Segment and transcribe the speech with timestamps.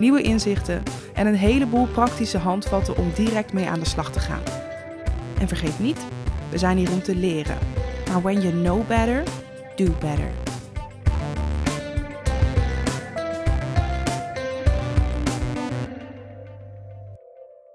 [0.00, 0.82] nieuwe inzichten
[1.14, 4.42] en een heleboel praktische handvatten om direct mee aan de slag te gaan.
[5.40, 5.98] En vergeet niet,
[6.50, 7.58] we zijn hier om te leren.
[8.08, 9.22] Maar when you know better,
[9.76, 10.30] do better.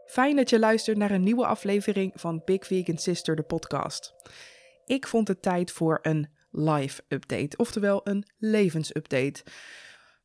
[0.05, 4.13] Fijn dat je luistert naar een nieuwe aflevering van Big Vegan Sister, de podcast.
[4.85, 9.43] Ik vond het tijd voor een live update, oftewel een levensupdate.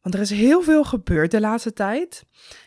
[0.00, 2.24] Want er is heel veel gebeurd de laatste tijd.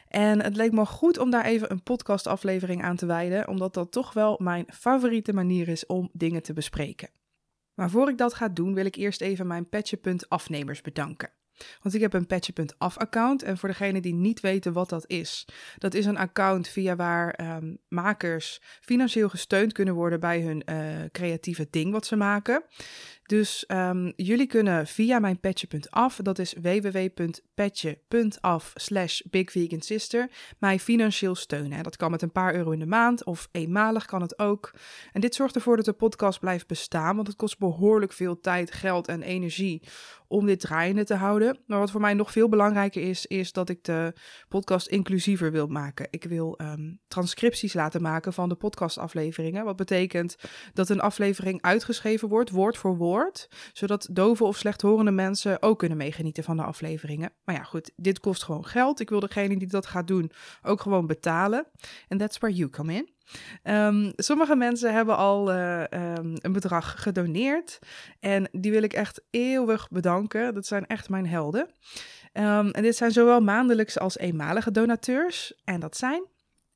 [0.07, 3.91] En het leek me goed om daar even een podcastaflevering aan te wijden, omdat dat
[3.91, 7.09] toch wel mijn favoriete manier is om dingen te bespreken.
[7.73, 11.31] Maar voor ik dat ga doen, wil ik eerst even mijn Petje.afnemers bedanken.
[11.81, 15.47] Want ik heb een Petje.af account en voor degenen die niet weten wat dat is.
[15.77, 20.75] Dat is een account via waar um, makers financieel gesteund kunnen worden bij hun uh,
[21.11, 22.63] creatieve ding wat ze maken.
[23.33, 27.51] Dus um, jullie kunnen via mijn petje.af, dat is www.petje.af
[28.75, 31.83] slash bigvegansister, mij financieel steunen.
[31.83, 34.73] Dat kan met een paar euro in de maand of eenmalig kan het ook.
[35.11, 38.71] En dit zorgt ervoor dat de podcast blijft bestaan, want het kost behoorlijk veel tijd,
[38.71, 39.81] geld en energie
[40.33, 41.57] om dit draaiende te houden.
[41.67, 44.13] Maar wat voor mij nog veel belangrijker is, is dat ik de
[44.47, 46.07] podcast inclusiever wil maken.
[46.09, 49.65] Ik wil um, transcripties laten maken van de podcastafleveringen.
[49.65, 50.35] Wat betekent
[50.73, 53.22] dat een aflevering uitgeschreven wordt, woord voor woord,
[53.73, 57.31] zodat dove of slechthorende mensen ook kunnen meegenieten van de afleveringen.
[57.45, 58.99] Maar ja, goed, dit kost gewoon geld.
[58.99, 61.67] Ik wil degene die dat gaat doen ook gewoon betalen.
[62.07, 63.09] En that's where you come in.
[63.63, 67.79] Um, sommige mensen hebben al uh, um, een bedrag gedoneerd.
[68.19, 70.53] En die wil ik echt eeuwig bedanken.
[70.53, 71.69] Dat zijn echt mijn helden.
[72.33, 75.61] Um, en dit zijn zowel maandelijkse als eenmalige donateurs.
[75.63, 76.25] En dat zijn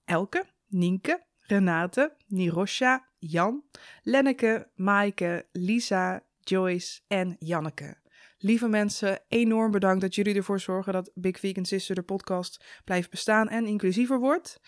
[0.06, 3.64] Elke, Nienke, Renate, Nirosha, Jan,
[4.04, 7.98] Lenneke, Maaike, Lisa, Joyce en Janneke.
[8.38, 13.10] Lieve mensen, enorm bedankt dat jullie ervoor zorgen dat Big Vegan Sister de podcast blijft
[13.10, 14.60] bestaan en inclusiever wordt.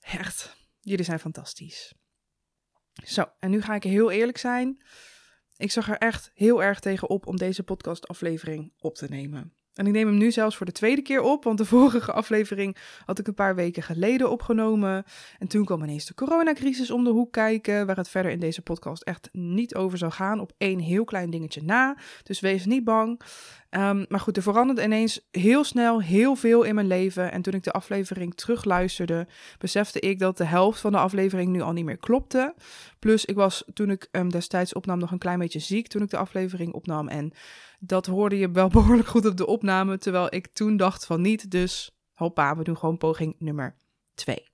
[0.00, 0.56] Echt,
[0.86, 1.94] Jullie zijn fantastisch.
[2.92, 4.82] Zo, en nu ga ik heel eerlijk zijn.
[5.56, 9.56] Ik zag er echt heel erg tegen op om deze podcastaflevering op te nemen.
[9.76, 12.76] En ik neem hem nu zelfs voor de tweede keer op, want de vorige aflevering
[13.04, 15.04] had ik een paar weken geleden opgenomen.
[15.38, 18.62] En toen kwam ineens de coronacrisis om de hoek kijken, waar het verder in deze
[18.62, 21.96] podcast echt niet over zou gaan, op één heel klein dingetje na.
[22.22, 23.20] Dus wees niet bang.
[23.70, 27.32] Um, maar goed, er veranderde ineens heel snel heel veel in mijn leven.
[27.32, 29.26] En toen ik de aflevering terugluisterde,
[29.58, 32.54] besefte ik dat de helft van de aflevering nu al niet meer klopte.
[32.98, 36.10] Plus, ik was toen ik um, destijds opnam nog een klein beetje ziek toen ik
[36.10, 37.08] de aflevering opnam.
[37.08, 37.32] En
[37.80, 41.50] dat hoorde je wel behoorlijk goed op de opname, terwijl ik toen dacht van niet.
[41.50, 43.76] Dus hoppa, we doen gewoon poging nummer
[44.14, 44.48] 2.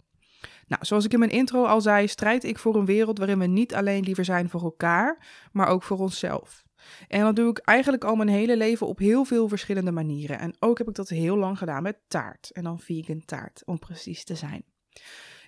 [0.67, 3.47] Nou, zoals ik in mijn intro al zei, strijd ik voor een wereld waarin we
[3.47, 6.63] niet alleen liever zijn voor elkaar, maar ook voor onszelf.
[7.09, 10.39] En dat doe ik eigenlijk al mijn hele leven op heel veel verschillende manieren.
[10.39, 12.51] En ook heb ik dat heel lang gedaan met taart.
[12.53, 14.65] En dan vegan taart, om precies te zijn.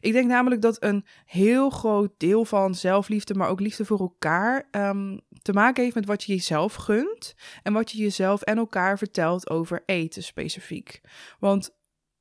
[0.04, 4.68] Ik denk namelijk dat een heel groot deel van zelfliefde, maar ook liefde voor elkaar,
[4.70, 8.98] um, te maken heeft met wat je jezelf gunt en wat je jezelf en elkaar
[8.98, 11.00] vertelt over eten specifiek.
[11.38, 11.70] Want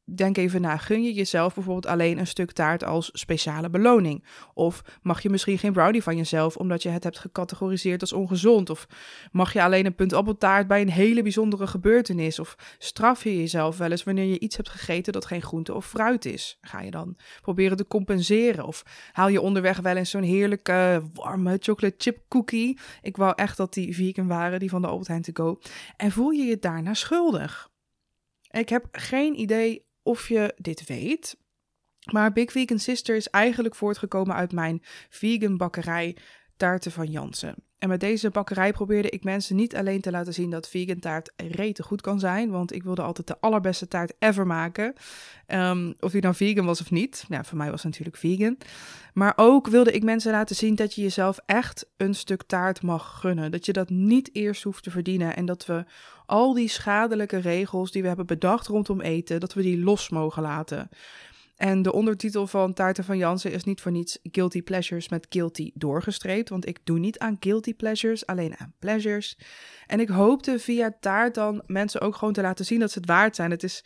[0.05, 4.25] denk even na, gun je jezelf bijvoorbeeld alleen een stuk taart als speciale beloning?
[4.53, 8.69] Of mag je misschien geen brownie van jezelf omdat je het hebt gecategoriseerd als ongezond?
[8.69, 8.87] Of
[9.31, 12.39] mag je alleen een punt appeltaart bij een hele bijzondere gebeurtenis?
[12.39, 15.85] Of straf je jezelf wel eens wanneer je iets hebt gegeten dat geen groente of
[15.85, 16.57] fruit is?
[16.61, 18.65] Ga je dan proberen te compenseren?
[18.65, 22.79] Of haal je onderweg wel eens zo'n heerlijke warme chocolate chip cookie?
[23.01, 25.59] Ik wou echt dat die vegan waren, die van de Albert Heijn to go.
[25.97, 27.71] En voel je je daarna schuldig?
[28.49, 31.37] Ik heb geen idee of je dit weet.
[32.11, 36.17] Maar Big Vegan Sister is eigenlijk voortgekomen uit mijn vegan bakkerij
[36.57, 37.55] Taarten van Jansen.
[37.83, 41.31] En met deze bakkerij probeerde ik mensen niet alleen te laten zien dat vegan taart
[41.35, 44.93] rete goed kan zijn, want ik wilde altijd de allerbeste taart ever maken.
[45.47, 47.25] Um, of die nou vegan was of niet.
[47.27, 48.57] Nou, voor mij was het natuurlijk vegan.
[49.13, 53.19] Maar ook wilde ik mensen laten zien dat je jezelf echt een stuk taart mag
[53.19, 53.51] gunnen.
[53.51, 55.85] Dat je dat niet eerst hoeft te verdienen en dat we
[56.25, 60.41] al die schadelijke regels die we hebben bedacht rondom eten, dat we die los mogen
[60.41, 60.89] laten.
[61.55, 65.71] En de ondertitel van Taarten van Jansen is niet voor niets Guilty Pleasures met Guilty
[65.73, 66.49] doorgestreept.
[66.49, 69.37] Want ik doe niet aan Guilty Pleasures, alleen aan Pleasures.
[69.87, 73.07] En ik hoopte via taart dan mensen ook gewoon te laten zien dat ze het
[73.07, 73.51] waard zijn.
[73.51, 73.83] Het is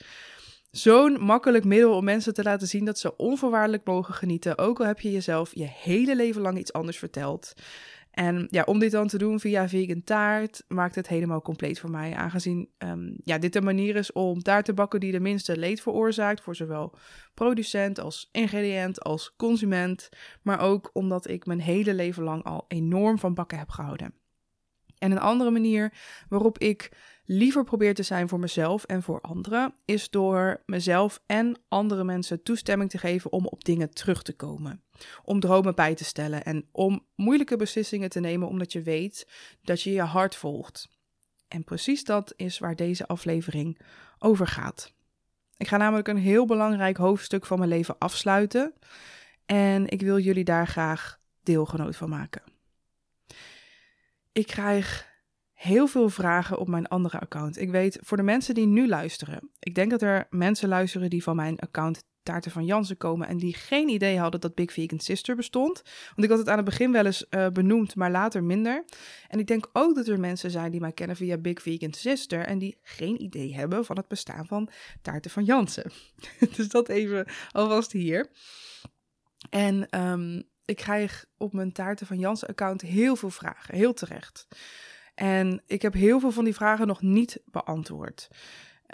[0.72, 4.58] zo'n makkelijk middel om mensen te laten zien dat ze onvoorwaardelijk mogen genieten.
[4.58, 7.54] Ook al heb je jezelf je hele leven lang iets anders verteld.
[8.18, 11.90] En ja, om dit dan te doen via vegan taart maakt het helemaal compleet voor
[11.90, 12.16] mij.
[12.16, 15.82] Aangezien um, ja, dit een manier is om taart te bakken die de minste leed
[15.82, 16.42] veroorzaakt.
[16.42, 16.94] Voor zowel
[17.34, 20.10] producent als ingrediënt als consument.
[20.42, 24.14] Maar ook omdat ik mijn hele leven lang al enorm van bakken heb gehouden.
[24.98, 25.94] En een andere manier
[26.30, 26.92] waarop ik
[27.26, 32.44] liever probeer te zijn voor mezelf en voor anderen, is door mezelf en andere mensen
[32.44, 34.84] toestemming te geven om op dingen terug te komen.
[35.24, 39.28] Om dromen bij te stellen en om moeilijke beslissingen te nemen omdat je weet
[39.62, 40.90] dat je je hart volgt.
[41.48, 43.80] En precies dat is waar deze aflevering
[44.20, 44.94] over gaat.
[45.58, 48.74] Ik ga namelijk een heel belangrijk hoofdstuk van mijn leven afsluiten
[49.46, 52.57] en ik wil jullie daar graag deelgenoot van maken.
[54.38, 55.08] Ik krijg
[55.54, 57.58] heel veel vragen op mijn andere account.
[57.58, 59.50] Ik weet voor de mensen die nu luisteren.
[59.60, 63.38] Ik denk dat er mensen luisteren die van mijn account Taarten van Jansen komen en
[63.38, 65.82] die geen idee hadden dat Big Vegan Sister bestond.
[66.08, 68.86] Want ik had het aan het begin wel eens uh, benoemd, maar later minder.
[69.28, 72.46] En ik denk ook dat er mensen zijn die mij kennen via Big Vegan Sister
[72.46, 74.70] en die geen idee hebben van het bestaan van
[75.02, 75.92] Taarten van Jansen.
[76.56, 78.30] dus dat even alvast hier.
[79.50, 84.48] En um, ik krijg op mijn Taarten van Jansen account heel veel vragen, heel terecht.
[85.16, 88.28] En ik heb heel veel van die vragen nog niet beantwoord.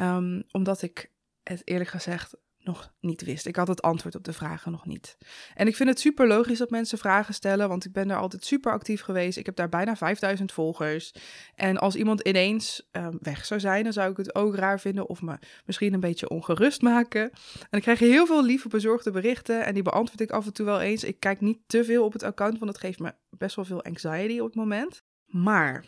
[0.01, 1.11] Um, omdat ik
[1.43, 3.45] het eerlijk gezegd nog niet wist.
[3.45, 5.17] Ik had het antwoord op de vragen nog niet.
[5.53, 8.45] En ik vind het super logisch dat mensen vragen stellen, want ik ben daar altijd
[8.45, 9.37] super actief geweest.
[9.37, 11.13] Ik heb daar bijna 5000 volgers.
[11.55, 15.09] En als iemand ineens um, weg zou zijn, dan zou ik het ook raar vinden
[15.09, 17.31] of me misschien een beetje ongerust maken.
[17.69, 20.65] En ik krijg heel veel lieve bezorgde berichten en die beantwoord ik af en toe
[20.65, 21.03] wel eens.
[21.03, 23.83] Ik kijk niet te veel op het account, want het geeft me best wel veel
[23.83, 25.03] anxiety op het moment.
[25.25, 25.85] Maar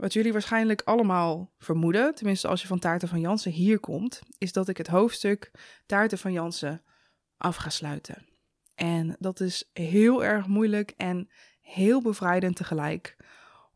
[0.00, 4.52] wat jullie waarschijnlijk allemaal vermoeden, tenminste als je van Taarten van Jansen hier komt, is
[4.52, 5.50] dat ik het hoofdstuk
[5.86, 6.82] Taarten van Jansen
[7.36, 8.26] af ga sluiten.
[8.74, 11.28] En dat is heel erg moeilijk en
[11.60, 13.16] heel bevrijdend tegelijk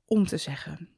[0.04, 0.88] om te zeggen.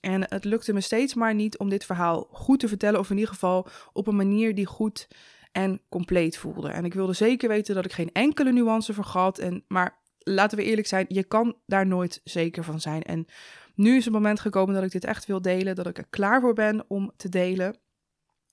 [0.00, 3.16] En het lukte me steeds maar niet om dit verhaal goed te vertellen, of in
[3.16, 5.08] ieder geval op een manier die goed
[5.52, 6.68] en compleet voelde.
[6.68, 9.38] En ik wilde zeker weten dat ik geen enkele nuance vergat.
[9.38, 13.02] En, maar laten we eerlijk zijn, je kan daar nooit zeker van zijn.
[13.02, 13.26] En
[13.78, 16.40] nu is het moment gekomen dat ik dit echt wil delen, dat ik er klaar
[16.40, 17.76] voor ben om te delen.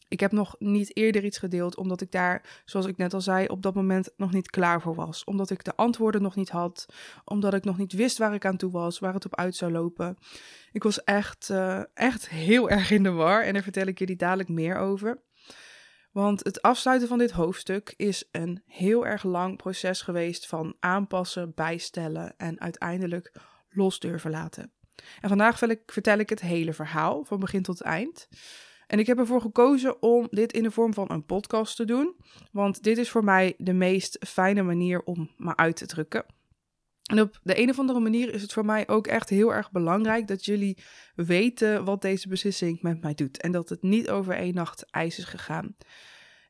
[0.07, 3.47] Ik heb nog niet eerder iets gedeeld, omdat ik daar, zoals ik net al zei,
[3.47, 5.23] op dat moment nog niet klaar voor was.
[5.23, 6.85] Omdat ik de antwoorden nog niet had,
[7.23, 9.71] omdat ik nog niet wist waar ik aan toe was, waar het op uit zou
[9.71, 10.17] lopen.
[10.71, 14.15] Ik was echt, uh, echt heel erg in de war en daar vertel ik jullie
[14.15, 15.23] dadelijk meer over.
[16.11, 21.51] Want het afsluiten van dit hoofdstuk is een heel erg lang proces geweest van aanpassen,
[21.55, 23.33] bijstellen en uiteindelijk
[23.69, 24.74] los durven laten.
[25.21, 28.27] En vandaag vertel ik het hele verhaal, van begin tot eind.
[28.87, 32.15] En ik heb ervoor gekozen om dit in de vorm van een podcast te doen,
[32.51, 36.25] want dit is voor mij de meest fijne manier om me uit te drukken.
[37.05, 39.71] En op de een of andere manier is het voor mij ook echt heel erg
[39.71, 40.77] belangrijk dat jullie
[41.15, 43.41] weten wat deze beslissing met mij doet.
[43.41, 45.75] En dat het niet over één nacht ijs is gegaan.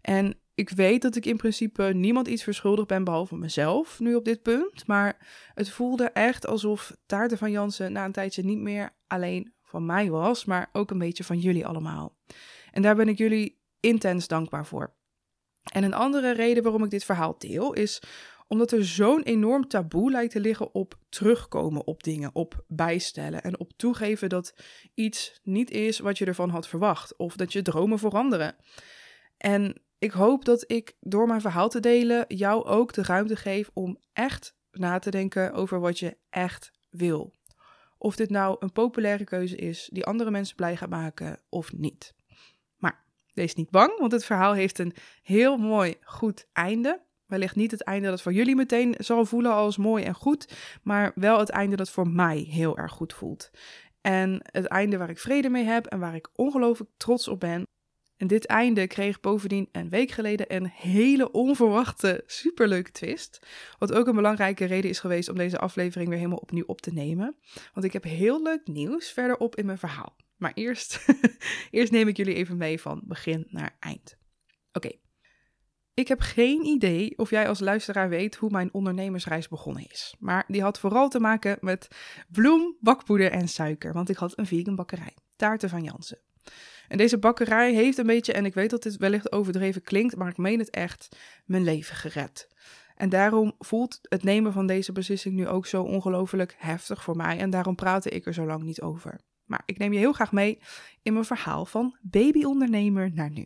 [0.01, 4.25] En ik weet dat ik in principe niemand iets verschuldigd ben behalve mezelf nu op
[4.25, 4.87] dit punt.
[4.87, 9.85] Maar het voelde echt alsof Taarten van Jansen na een tijdje niet meer alleen van
[9.85, 12.17] mij was, maar ook een beetje van jullie allemaal.
[12.71, 14.93] En daar ben ik jullie intens dankbaar voor.
[15.71, 18.01] En een andere reden waarom ik dit verhaal deel is
[18.47, 23.59] omdat er zo'n enorm taboe lijkt te liggen op terugkomen op dingen, op bijstellen en
[23.59, 24.53] op toegeven dat
[24.93, 28.55] iets niet is wat je ervan had verwacht of dat je dromen veranderen.
[29.37, 33.69] En ik hoop dat ik door mijn verhaal te delen jou ook de ruimte geef
[33.73, 37.33] om echt na te denken over wat je echt wil.
[37.97, 42.13] Of dit nou een populaire keuze is die andere mensen blij gaat maken of niet.
[42.77, 47.01] Maar wees niet bang, want het verhaal heeft een heel mooi, goed einde.
[47.25, 51.11] Wellicht niet het einde dat voor jullie meteen zal voelen als mooi en goed, maar
[51.15, 53.51] wel het einde dat voor mij heel erg goed voelt.
[54.01, 57.67] En het einde waar ik vrede mee heb en waar ik ongelooflijk trots op ben,
[58.25, 63.47] en dit einde kreeg bovendien een week geleden een hele onverwachte, superleuke twist.
[63.77, 66.93] Wat ook een belangrijke reden is geweest om deze aflevering weer helemaal opnieuw op te
[66.93, 67.35] nemen.
[67.73, 70.15] Want ik heb heel leuk nieuws verderop in mijn verhaal.
[70.37, 71.05] Maar eerst,
[71.71, 74.17] eerst neem ik jullie even mee van begin naar eind.
[74.71, 74.91] Oké.
[75.93, 80.15] Ik heb geen idee of jij als luisteraar weet hoe mijn ondernemersreis begonnen is.
[80.19, 81.87] Maar die had vooral te maken met
[82.29, 83.93] bloem, bakpoeder en suiker.
[83.93, 85.13] Want ik had een vegan bakkerij.
[85.35, 86.19] Taarten van Jansen.
[86.87, 90.29] En deze bakkerij heeft een beetje, en ik weet dat dit wellicht overdreven klinkt, maar
[90.29, 92.47] ik meen het echt, mijn leven gered.
[92.95, 97.37] En daarom voelt het nemen van deze beslissing nu ook zo ongelooflijk heftig voor mij.
[97.37, 99.19] En daarom praatte ik er zo lang niet over.
[99.45, 100.59] Maar ik neem je heel graag mee
[101.01, 103.45] in mijn verhaal van babyondernemer naar nu.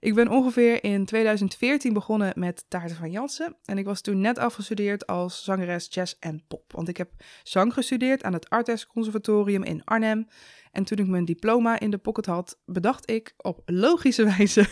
[0.00, 3.56] Ik ben ongeveer in 2014 begonnen met Taarten van Jansen.
[3.64, 6.72] En ik was toen net afgestudeerd als zangeres jazz en pop.
[6.72, 7.10] Want ik heb
[7.42, 10.28] zang gestudeerd aan het Artes Conservatorium in Arnhem.
[10.72, 14.66] En toen ik mijn diploma in de pocket had, bedacht ik op logische wijze: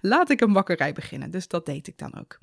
[0.00, 1.30] laat ik een bakkerij beginnen.
[1.30, 2.38] Dus dat deed ik dan ook.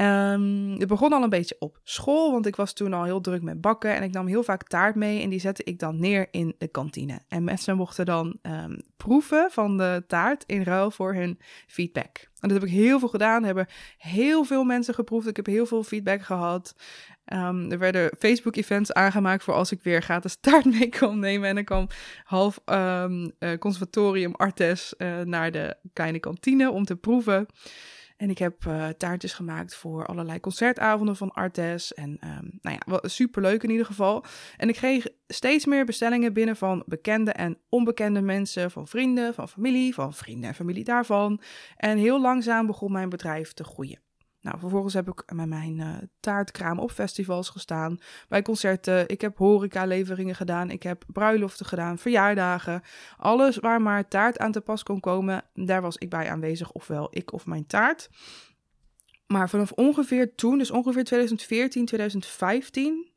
[0.00, 3.42] Um, het begon al een beetje op school, want ik was toen al heel druk
[3.42, 6.28] met bakken en ik nam heel vaak taart mee en die zette ik dan neer
[6.30, 7.20] in de kantine.
[7.28, 12.30] En mensen mochten dan um, proeven van de taart in ruil voor hun feedback.
[12.40, 13.66] En dat heb ik heel veel gedaan, hebben
[13.98, 16.74] heel veel mensen geproefd, ik heb heel veel feedback gehad.
[17.32, 21.48] Um, er werden Facebook-events aangemaakt voor als ik weer gratis taart mee kon nemen.
[21.48, 21.86] En dan kwam
[22.24, 23.04] half uh,
[23.58, 27.46] conservatorium Artes uh, naar de kleine kantine om te proeven.
[28.22, 31.94] En ik heb uh, taartjes gemaakt voor allerlei concertavonden van Artes.
[31.94, 34.24] En um, nou ja, superleuk in ieder geval.
[34.56, 38.70] En ik kreeg steeds meer bestellingen binnen van bekende en onbekende mensen.
[38.70, 41.40] Van vrienden, van familie, van vrienden en familie daarvan.
[41.76, 44.00] En heel langzaam begon mijn bedrijf te groeien.
[44.42, 49.08] Nou, vervolgens heb ik met mijn uh, taartkraam op festivals gestaan, bij concerten.
[49.08, 52.82] Ik heb horeca-leveringen gedaan, ik heb bruiloften gedaan, verjaardagen.
[53.16, 57.08] Alles waar maar taart aan te pas kon komen, daar was ik bij aanwezig, ofwel
[57.10, 58.10] ik of mijn taart.
[59.26, 63.10] Maar vanaf ongeveer toen, dus ongeveer 2014, 2015,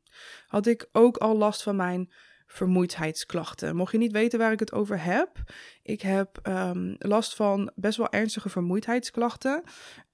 [0.46, 2.10] had ik ook al last van mijn
[2.46, 3.76] vermoeidheidsklachten.
[3.76, 5.28] Mocht je niet weten waar ik het over heb,
[5.86, 9.62] ik heb um, last van best wel ernstige vermoeidheidsklachten.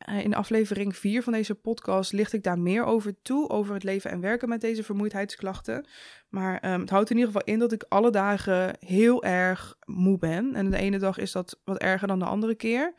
[0.08, 3.84] Uh, in aflevering 4 van deze podcast licht ik daar meer over toe, over het
[3.84, 5.86] leven en werken met deze vermoeidheidsklachten.
[6.28, 10.18] Maar um, het houdt in ieder geval in dat ik alle dagen heel erg moe
[10.18, 10.54] ben.
[10.54, 12.94] En de ene dag is dat wat erger dan de andere keer.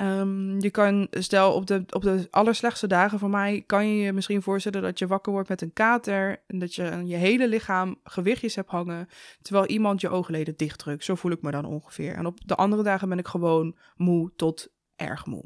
[0.00, 4.12] Um, je kan, stel op de, op de allerslechtste dagen voor mij, kan je je
[4.12, 6.42] misschien voorstellen dat je wakker wordt met een kater.
[6.46, 9.08] En dat je je hele lichaam gewichtjes hebt hangen.
[9.42, 11.04] Terwijl iemand je oogleden dichtdrukt.
[11.04, 12.14] Zo voel ik me dan ongeveer.
[12.14, 15.44] En op de andere dagen ben ik gewoon moe tot erg moe.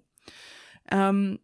[0.93, 1.39] Um,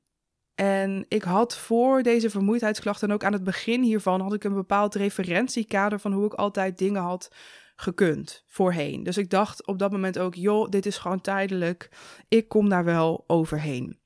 [0.55, 4.55] en ik had voor deze vermoeidheidsklachten, en ook aan het begin hiervan, had ik een
[4.55, 7.31] bepaald referentiekader van hoe ik altijd dingen had
[7.77, 9.03] gekund voorheen.
[9.03, 11.89] Dus ik dacht op dat moment ook, joh, dit is gewoon tijdelijk.
[12.29, 14.03] Ik kom daar wel overheen.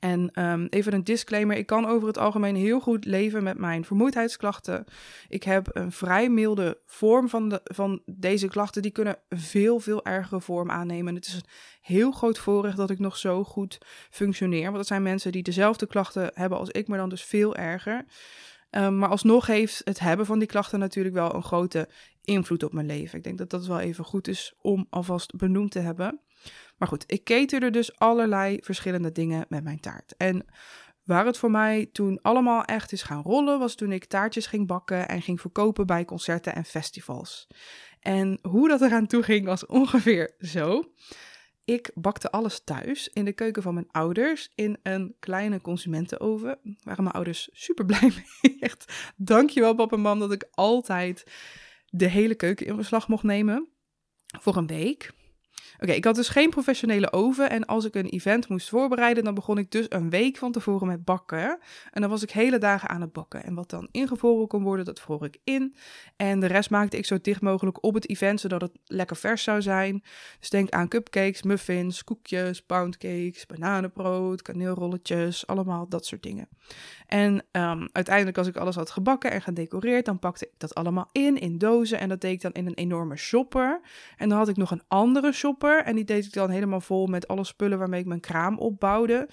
[0.00, 3.84] En um, even een disclaimer: ik kan over het algemeen heel goed leven met mijn
[3.84, 4.84] vermoeidheidsklachten.
[5.28, 8.82] Ik heb een vrij milde vorm van, de, van deze klachten.
[8.82, 11.14] Die kunnen veel, veel ergere vorm aannemen.
[11.14, 11.48] het is een
[11.80, 13.78] heel groot voorrecht dat ik nog zo goed
[14.10, 14.64] functioneer.
[14.64, 18.04] Want dat zijn mensen die dezelfde klachten hebben als ik, maar dan dus veel erger.
[18.76, 21.88] Um, maar alsnog heeft het hebben van die klachten natuurlijk wel een grote
[22.24, 23.18] invloed op mijn leven.
[23.18, 26.20] Ik denk dat dat wel even goed is om alvast benoemd te hebben.
[26.76, 30.14] Maar goed, ik caterde dus allerlei verschillende dingen met mijn taart.
[30.16, 30.46] En
[31.04, 34.66] waar het voor mij toen allemaal echt is gaan rollen, was toen ik taartjes ging
[34.66, 37.46] bakken en ging verkopen bij concerten en festivals.
[38.00, 40.82] En hoe dat eraan toe ging was ongeveer zo.
[41.66, 46.58] Ik bakte alles thuis in de keuken van mijn ouders in een kleine consumentenoven.
[46.62, 48.56] Daar waren mijn ouders super blij mee.
[48.60, 51.24] Echt, dankjewel papa en mam dat ik altijd
[51.90, 53.68] de hele keuken in beslag mocht nemen
[54.40, 55.12] voor een week.
[55.78, 57.50] Oké, ik had dus geen professionele oven.
[57.50, 60.86] En als ik een event moest voorbereiden, dan begon ik dus een week van tevoren
[60.86, 61.58] met bakken.
[61.90, 63.44] En dan was ik hele dagen aan het bakken.
[63.44, 65.74] En wat dan ingevroren kon worden, dat vroor ik in.
[66.16, 69.42] En de rest maakte ik zo dicht mogelijk op het event, zodat het lekker vers
[69.42, 70.02] zou zijn.
[70.40, 76.48] Dus denk aan cupcakes, muffins, koekjes, poundcakes, bananenbrood, kaneelrolletjes, allemaal dat soort dingen.
[77.06, 81.08] En um, uiteindelijk, als ik alles had gebakken en gedecoreerd, dan pakte ik dat allemaal
[81.12, 81.98] in, in dozen.
[81.98, 83.80] En dat deed ik dan in een enorme shopper.
[84.16, 85.65] En dan had ik nog een andere shopper.
[85.74, 89.28] En die deed ik dan helemaal vol met alle spullen waarmee ik mijn kraam opbouwde.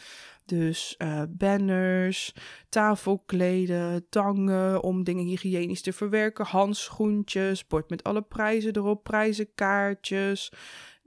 [0.45, 2.35] Dus uh, banners,
[2.69, 10.51] tafelkleden, tangen om dingen hygiënisch te verwerken, handschoentjes, bord met alle prijzen erop, prijzenkaartjes.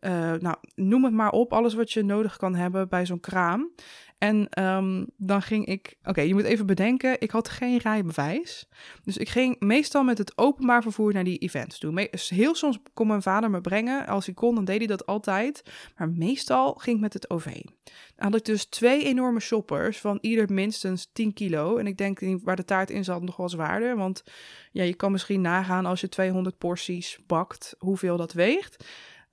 [0.01, 3.71] Uh, nou, noem het maar op, alles wat je nodig kan hebben bij zo'n kraam.
[4.19, 5.97] En um, dan ging ik.
[6.05, 8.69] Oké, je moet even bedenken, ik had geen rijbewijs.
[9.05, 12.09] Dus ik ging meestal met het openbaar vervoer naar die events toe.
[12.29, 14.07] heel soms kon mijn vader me brengen.
[14.07, 15.63] Als hij kon, dan deed hij dat altijd.
[15.97, 17.45] Maar meestal ging ik met het OV.
[17.45, 21.77] Dan had ik dus twee enorme shoppers van ieder minstens 10 kilo.
[21.77, 23.97] En ik denk waar de taart in zat nog wel zwaarder.
[23.97, 24.25] Want
[24.73, 28.85] ja, je kan misschien nagaan als je 200 porties bakt, hoeveel dat weegt.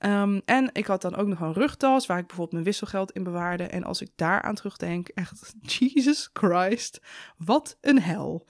[0.06, 3.24] Um, en ik had dan ook nog een rugtas waar ik bijvoorbeeld mijn wisselgeld in
[3.24, 3.64] bewaarde.
[3.64, 7.02] En als ik daar aan terugdenk, echt, Jesus Christ,
[7.38, 8.48] wat een hel.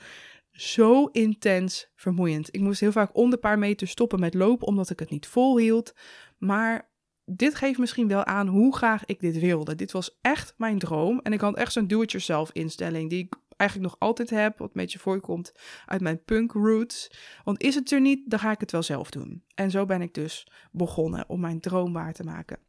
[0.52, 2.56] Zo intens vermoeiend.
[2.56, 5.28] Ik moest heel vaak om de paar meter stoppen met lopen omdat ik het niet
[5.28, 5.94] volhield.
[6.38, 6.92] Maar
[7.26, 9.76] dit geeft misschien wel aan hoe graag ik dit wilde.
[9.76, 11.20] Dit was echt mijn droom.
[11.20, 14.82] En ik had echt zo'n do-it-yourself instelling die ik eigenlijk nog altijd heb, wat een
[14.82, 15.54] beetje voorkomt
[15.86, 17.12] uit mijn punk roots.
[17.44, 19.44] Want is het er niet, dan ga ik het wel zelf doen.
[19.56, 22.60] En zo ben ik dus begonnen om mijn droom waar te maken.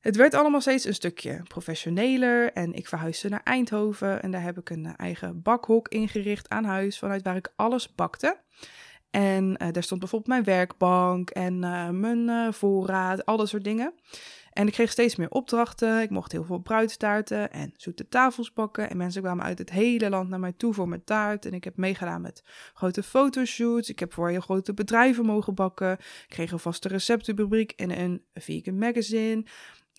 [0.00, 4.58] Het werd allemaal steeds een stukje professioneler en ik verhuisde naar Eindhoven en daar heb
[4.58, 8.40] ik een eh, eigen bakhok ingericht aan huis vanuit waar ik alles bakte.
[9.10, 13.94] En uh, daar stond bijvoorbeeld mijn werkbank en uh, mijn voorraad, al dat soort dingen.
[14.52, 16.00] En ik kreeg steeds meer opdrachten.
[16.00, 18.90] Ik mocht heel veel bruidstaarten en zoete tafels bakken.
[18.90, 21.46] En mensen kwamen uit het hele land naar mij toe voor mijn taart.
[21.46, 22.42] En ik heb meegedaan met
[22.74, 23.88] grote fotoshoots.
[23.88, 25.92] Ik heb voor heel grote bedrijven mogen bakken.
[25.92, 29.44] Ik kreeg een vaste receptenrubriek in een vegan magazine.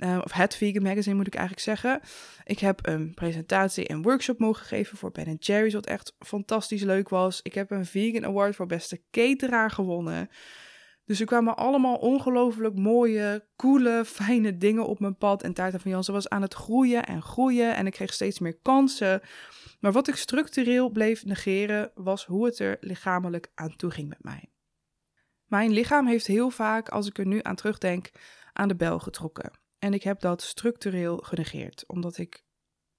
[0.04, 2.02] Uh, of het Vegan Magazine moet ik eigenlijk zeggen.
[2.44, 7.10] Ik heb een presentatie en workshop mogen geven voor Ben Jerry's, wat echt fantastisch leuk
[7.10, 7.40] was.
[7.42, 10.30] Ik heb een Vegan Award voor beste cateraar gewonnen.
[11.12, 15.44] Dus er kwamen allemaal ongelooflijk mooie, coole, fijne dingen op mijn pad.
[15.44, 17.76] En Taarten van Jansen was aan het groeien en groeien.
[17.76, 19.22] En ik kreeg steeds meer kansen.
[19.80, 24.24] Maar wat ik structureel bleef negeren, was hoe het er lichamelijk aan toe ging met
[24.24, 24.50] mij.
[25.46, 28.12] Mijn lichaam heeft heel vaak, als ik er nu aan terugdenk,
[28.54, 29.52] aan de bel getrokken.
[29.80, 32.44] En ik heb dat structureel genegeerd, omdat ik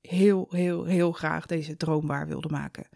[0.02, 2.88] heel, heel, heel graag deze droom waar wilde maken.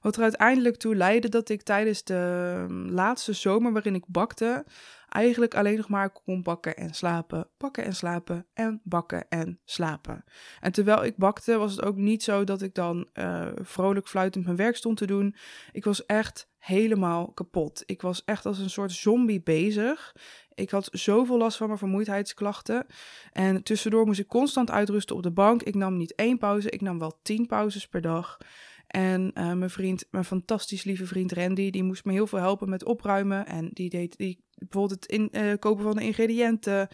[0.00, 4.64] Wat er uiteindelijk toe leidde dat ik tijdens de ehm, laatste zomer waarin ik bakte,
[5.08, 10.24] eigenlijk alleen nog maar kon bakken en slapen, bakken en slapen en bakken en slapen.
[10.60, 14.44] En terwijl ik bakte, was het ook niet zo dat ik dan uh, vrolijk fluitend
[14.44, 15.36] mijn werk stond te doen.
[15.72, 17.82] Ik was echt helemaal kapot.
[17.86, 20.14] Ik was echt als een soort zombie bezig.
[20.54, 22.86] Ik had zoveel last van mijn vermoeidheidsklachten.
[23.32, 25.62] En tussendoor moest ik constant uitrusten op de bank.
[25.62, 28.38] Ik nam niet één pauze, ik nam wel tien pauzes per dag.
[28.86, 32.68] En uh, mijn vriend, mijn fantastisch lieve vriend Randy, die moest me heel veel helpen
[32.68, 33.46] met opruimen.
[33.46, 36.88] En die deed die, bijvoorbeeld het inkopen uh, van de ingrediënten.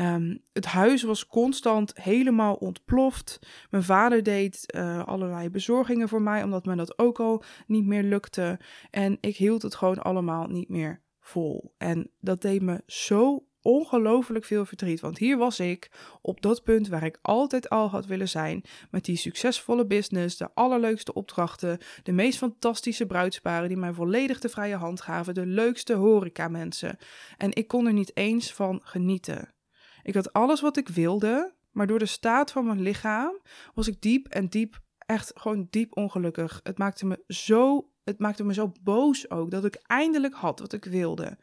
[0.00, 3.38] Um, het huis was constant helemaal ontploft.
[3.70, 8.02] Mijn vader deed uh, allerlei bezorgingen voor mij, omdat me dat ook al niet meer
[8.02, 8.60] lukte.
[8.90, 11.74] En ik hield het gewoon allemaal niet meer vol.
[11.78, 15.00] En dat deed me zo ongelooflijk veel verdriet.
[15.00, 15.90] Want hier was ik
[16.22, 18.62] op dat punt waar ik altijd al had willen zijn.
[18.90, 24.48] Met die succesvolle business, de allerleukste opdrachten, de meest fantastische bruidsparen die mij volledig de
[24.48, 26.96] vrije hand gaven, de leukste horeca mensen.
[27.36, 29.54] En ik kon er niet eens van genieten.
[30.02, 33.40] Ik had alles wat ik wilde, maar door de staat van mijn lichaam
[33.74, 36.60] was ik diep en diep, echt gewoon diep ongelukkig.
[36.62, 40.72] Het maakte me zo, het maakte me zo boos ook dat ik eindelijk had wat
[40.72, 41.38] ik wilde.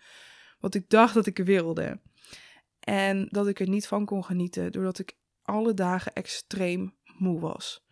[0.59, 1.99] Wat ik dacht dat ik wilde.
[2.79, 7.85] En dat ik er niet van kon genieten, doordat ik alle dagen extreem moe was.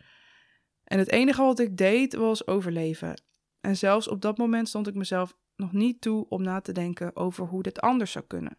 [0.83, 3.21] En het enige wat ik deed was overleven.
[3.62, 7.15] En zelfs op dat moment stond ik mezelf nog niet toe om na te denken
[7.15, 8.57] over hoe dit anders zou kunnen.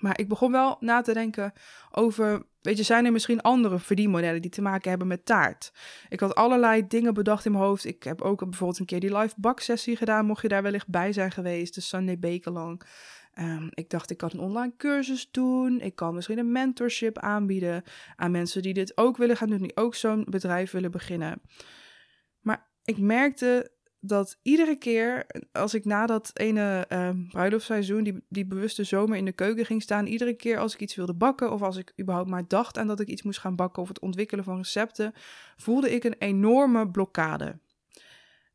[0.00, 1.52] Maar ik begon wel na te denken
[1.90, 5.72] over, weet je, zijn er misschien andere verdienmodellen die te maken hebben met taart?
[6.08, 7.84] Ik had allerlei dingen bedacht in mijn hoofd.
[7.84, 11.12] Ik heb ook bijvoorbeeld een keer die live baksessie gedaan, mocht je daar wellicht bij
[11.12, 12.82] zijn geweest, de Sunday Bakelong.
[13.38, 15.80] Um, ik dacht, ik kan een online cursus doen.
[15.80, 17.82] Ik kan misschien een mentorship aanbieden
[18.16, 21.40] aan mensen die dit ook willen gaan doen, die ook zo'n bedrijf willen beginnen.
[22.40, 23.70] Maar ik merkte
[24.04, 29.24] dat iedere keer als ik na dat ene uh, bruiloftsseizoen, die, die bewuste zomer in
[29.24, 32.30] de keuken ging staan, iedere keer als ik iets wilde bakken of als ik überhaupt
[32.30, 35.12] maar dacht aan dat ik iets moest gaan bakken of het ontwikkelen van recepten,
[35.56, 37.58] voelde ik een enorme blokkade.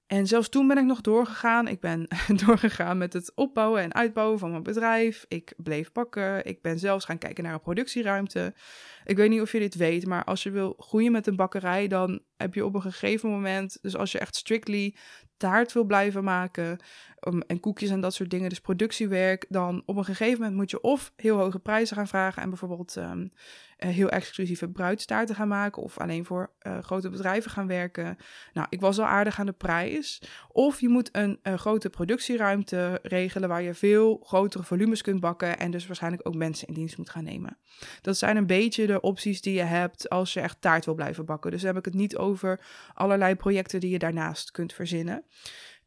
[0.07, 1.67] En zelfs toen ben ik nog doorgegaan.
[1.67, 2.07] Ik ben
[2.45, 5.25] doorgegaan met het opbouwen en uitbouwen van mijn bedrijf.
[5.27, 6.45] Ik bleef bakken.
[6.45, 8.53] Ik ben zelfs gaan kijken naar een productieruimte.
[9.05, 11.88] Ik weet niet of je dit weet, maar als je wil groeien met een bakkerij,
[11.88, 14.95] dan heb je op een gegeven moment, dus als je echt strictly
[15.38, 16.80] taart wil blijven maken
[17.28, 20.71] um, en koekjes en dat soort dingen, dus productiewerk, dan op een gegeven moment moet
[20.71, 23.32] je of heel hoge prijzen gaan vragen en bijvoorbeeld um,
[23.80, 28.17] uh, heel exclusieve bruidstaarten gaan maken of alleen voor uh, grote bedrijven gaan werken.
[28.54, 30.21] Nou, ik was al aardig aan de prijs.
[30.47, 35.60] Of je moet een uh, grote productieruimte regelen waar je veel grotere volumes kunt bakken
[35.60, 37.58] en dus waarschijnlijk ook mensen in dienst moet gaan nemen.
[38.02, 41.26] Dat zijn een beetje de opties die je hebt als je echt taart wil blijven
[41.26, 41.52] bakken.
[41.52, 42.60] Dus dan heb ik het niet over
[42.93, 45.23] allerlei projecten die je daarnaast kunt verzinnen.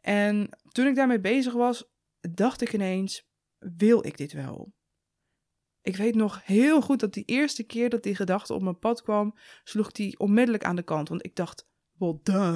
[0.00, 4.72] En toen ik daarmee bezig was, dacht ik ineens: wil ik dit wel?
[5.82, 9.02] Ik weet nog heel goed dat die eerste keer dat die gedachte op mijn pad
[9.02, 11.08] kwam, sloeg die onmiddellijk aan de kant.
[11.08, 11.68] Want ik dacht: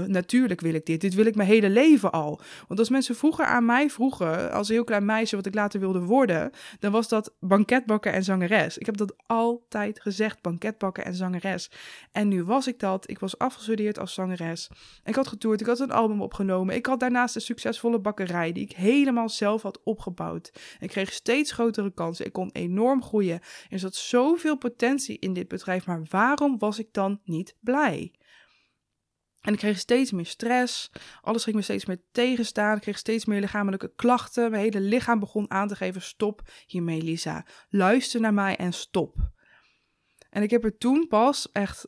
[0.07, 1.00] natuurlijk wil ik dit.
[1.00, 2.40] Dit wil ik mijn hele leven al.
[2.68, 5.80] Want als mensen vroeger aan mij vroegen, als een heel klein meisje wat ik later
[5.80, 8.78] wilde worden, dan was dat banketbakken en zangeres.
[8.78, 11.70] Ik heb dat altijd gezegd, banketbakken en zangeres.
[12.12, 13.11] En nu was ik dat.
[13.11, 14.70] Ik was afgestudeerd als zangeres.
[15.04, 16.74] Ik had getoerd, ik had een album opgenomen.
[16.74, 20.52] Ik had daarnaast een succesvolle bakkerij die ik helemaal zelf had opgebouwd.
[20.80, 22.26] Ik kreeg steeds grotere kansen.
[22.26, 23.40] Ik kon enorm groeien.
[23.68, 28.12] Er zat zoveel potentie in dit bedrijf, maar waarom was ik dan niet blij?
[29.44, 30.90] En ik kreeg steeds meer stress.
[31.20, 32.76] Alles ging me steeds meer tegenstaan.
[32.76, 34.50] Ik kreeg steeds meer lichamelijke klachten.
[34.50, 37.46] Mijn hele lichaam begon aan te geven: stop hiermee, Lisa.
[37.68, 39.16] Luister naar mij en stop.
[40.30, 41.87] En ik heb er toen pas echt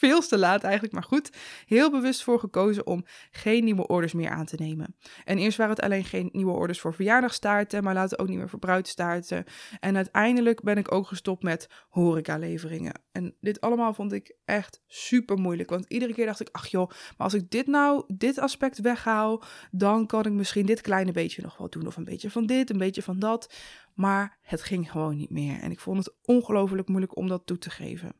[0.00, 1.30] veel te laat eigenlijk, maar goed,
[1.66, 4.96] heel bewust voor gekozen om geen nieuwe orders meer aan te nemen.
[5.24, 8.48] En eerst waren het alleen geen nieuwe orders voor verjaardagstaarten, maar later ook niet meer
[8.48, 9.44] voor bruidstaarten.
[9.80, 13.00] En uiteindelijk ben ik ook gestopt met horeca-leveringen.
[13.12, 16.88] En dit allemaal vond ik echt super moeilijk, want iedere keer dacht ik, ach joh,
[16.88, 21.42] maar als ik dit nou, dit aspect weghaal, dan kan ik misschien dit kleine beetje
[21.42, 23.54] nog wel doen, of een beetje van dit, een beetje van dat.
[23.94, 25.60] Maar het ging gewoon niet meer.
[25.60, 28.12] En ik vond het ongelooflijk moeilijk om dat toe te geven.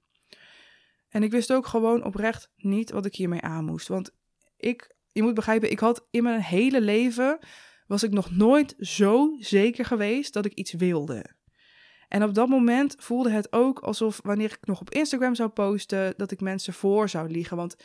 [1.11, 3.89] En ik wist ook gewoon oprecht niet wat ik hiermee aan moest.
[3.89, 4.11] Want
[4.57, 7.39] ik, je moet begrijpen, ik had in mijn hele leven,
[7.87, 11.39] was ik nog nooit zo zeker geweest dat ik iets wilde.
[12.09, 16.15] En op dat moment voelde het ook alsof wanneer ik nog op Instagram zou posten,
[16.17, 17.57] dat ik mensen voor zou liegen.
[17.57, 17.77] Want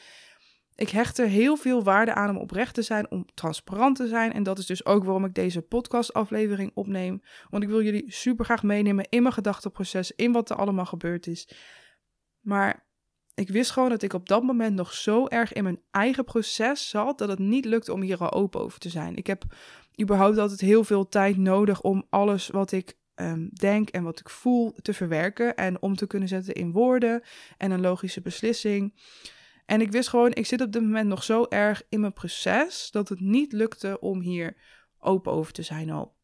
[0.75, 4.33] ik hecht er heel veel waarde aan om oprecht te zijn, om transparant te zijn.
[4.33, 7.21] En dat is dus ook waarom ik deze podcastaflevering opneem.
[7.49, 11.27] Want ik wil jullie super graag meenemen in mijn gedachteproces, in wat er allemaal gebeurd
[11.27, 11.49] is.
[12.39, 12.84] Maar
[13.35, 16.89] ik wist gewoon dat ik op dat moment nog zo erg in mijn eigen proces
[16.89, 19.15] zat dat het niet lukte om hier al open over te zijn.
[19.15, 19.43] Ik heb
[20.01, 24.29] überhaupt altijd heel veel tijd nodig om alles wat ik um, denk en wat ik
[24.29, 27.23] voel te verwerken en om te kunnen zetten in woorden
[27.57, 28.93] en een logische beslissing.
[29.65, 32.91] En ik wist gewoon, ik zit op dit moment nog zo erg in mijn proces
[32.91, 34.57] dat het niet lukte om hier
[34.99, 36.15] open over te zijn al.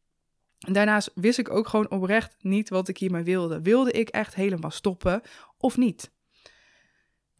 [0.58, 3.62] En daarnaast wist ik ook gewoon oprecht niet wat ik hiermee wilde.
[3.62, 5.22] Wilde ik echt helemaal stoppen
[5.58, 6.12] of niet?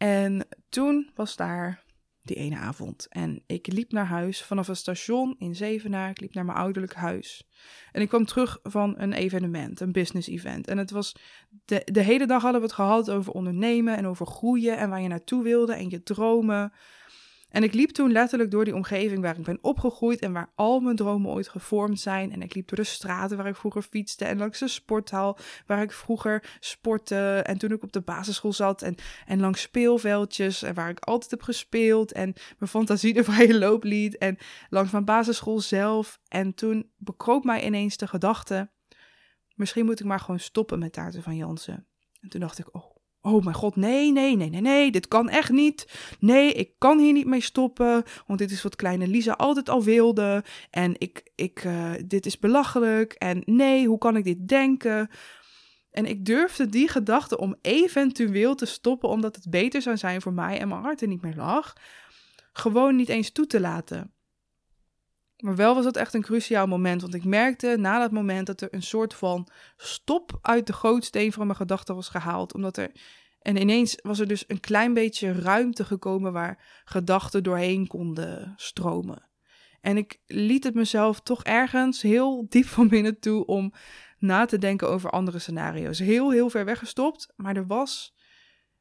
[0.02, 1.82] En toen was daar
[2.22, 3.06] die ene avond.
[3.08, 6.10] En ik liep naar huis vanaf het station in Zevenaar.
[6.10, 7.48] Ik liep naar mijn ouderlijk huis.
[7.92, 10.68] En ik kwam terug van een evenement, een business event.
[10.68, 11.16] En het was
[11.64, 15.00] de, de hele dag hadden we het gehad over ondernemen en over groeien en waar
[15.00, 16.72] je naartoe wilde en je dromen.
[17.52, 20.80] En ik liep toen letterlijk door die omgeving waar ik ben opgegroeid en waar al
[20.80, 22.32] mijn dromen ooit gevormd zijn.
[22.32, 25.82] En ik liep door de straten waar ik vroeger fietste en langs de sporthal waar
[25.82, 27.42] ik vroeger sportte.
[27.46, 28.94] En toen ik op de basisschool zat en,
[29.26, 33.84] en langs speelveldjes en waar ik altijd heb gespeeld en mijn fantasie de vrije loop
[33.84, 34.18] liet.
[34.18, 34.38] En
[34.68, 36.20] langs mijn basisschool zelf.
[36.28, 38.70] En toen bekroop mij ineens de gedachte,
[39.54, 41.86] misschien moet ik maar gewoon stoppen met Taarten van Jansen.
[42.20, 42.91] En toen dacht ik, oh
[43.24, 45.98] Oh mijn god, nee, nee, nee, nee, nee, dit kan echt niet.
[46.18, 49.82] Nee, ik kan hier niet mee stoppen, want dit is wat kleine Lisa altijd al
[49.82, 50.44] wilde.
[50.70, 53.12] En ik, ik, uh, dit is belachelijk.
[53.12, 55.10] En nee, hoe kan ik dit denken?
[55.90, 60.32] En ik durfde die gedachte om eventueel te stoppen, omdat het beter zou zijn voor
[60.32, 61.72] mij en mijn hart er niet meer lag,
[62.52, 64.12] gewoon niet eens toe te laten.
[65.42, 68.60] Maar wel was dat echt een cruciaal moment, want ik merkte na dat moment dat
[68.60, 72.54] er een soort van stop uit de gootsteen van mijn gedachten was gehaald.
[72.54, 72.90] Omdat er.
[73.40, 79.28] En ineens was er dus een klein beetje ruimte gekomen waar gedachten doorheen konden stromen.
[79.80, 83.72] En ik liet het mezelf toch ergens heel diep van binnen toe om
[84.18, 85.98] na te denken over andere scenario's.
[85.98, 88.14] Heel, heel ver weggestopt, maar er was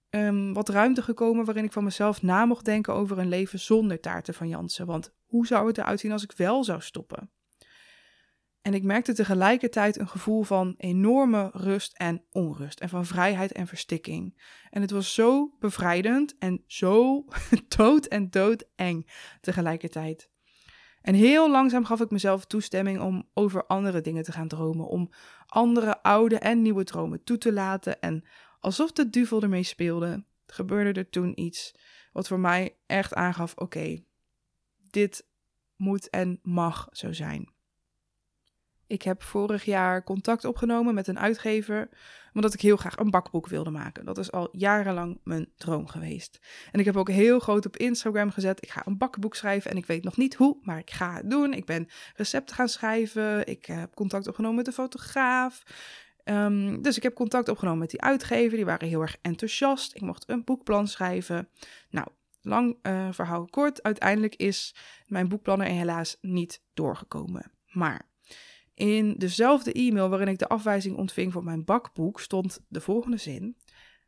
[0.10, 4.00] um, wat ruimte gekomen waarin ik van mezelf na mocht denken over een leven zonder
[4.00, 4.86] taarten van Jansen.
[4.86, 7.32] Want hoe zou het eruit zien als ik wel zou stoppen?
[8.62, 12.80] En ik merkte tegelijkertijd een gevoel van enorme rust en onrust.
[12.80, 14.42] En van vrijheid en verstikking.
[14.70, 17.26] En het was zo bevrijdend en zo
[17.78, 20.30] dood en doodeng tegelijkertijd.
[21.02, 24.88] En heel langzaam gaf ik mezelf toestemming om over andere dingen te gaan dromen.
[24.88, 25.10] Om
[25.46, 28.00] andere oude en nieuwe dromen toe te laten.
[28.00, 28.28] En
[28.60, 31.76] alsof de duvel ermee speelde, gebeurde er toen iets
[32.12, 34.04] wat voor mij echt aangaf: oké,
[34.92, 35.28] dit
[35.76, 37.50] moet en mag zo zijn.
[38.92, 41.90] Ik heb vorig jaar contact opgenomen met een uitgever,
[42.34, 44.06] omdat ik heel graag een bakboek wilde maken.
[44.06, 46.40] Dat is al jarenlang mijn droom geweest.
[46.72, 49.78] En ik heb ook heel groot op Instagram gezet: ik ga een bakboek schrijven en
[49.78, 51.54] ik weet nog niet hoe, maar ik ga het doen.
[51.54, 53.48] Ik ben recepten gaan schrijven.
[53.48, 55.64] Ik heb contact opgenomen met de fotograaf.
[56.26, 58.56] Um, dus ik heb contact opgenomen met die uitgever.
[58.56, 59.96] Die waren heel erg enthousiast.
[59.96, 61.50] Ik mocht een boekplan schrijven.
[61.90, 62.08] Nou,
[62.42, 63.84] lang uh, verhaal kort.
[63.84, 64.76] Uiteindelijk is
[65.06, 67.52] mijn boekplan er helaas niet doorgekomen.
[67.68, 68.10] Maar
[68.74, 73.58] in dezelfde e-mail waarin ik de afwijzing ontving voor mijn bakboek stond de volgende zin.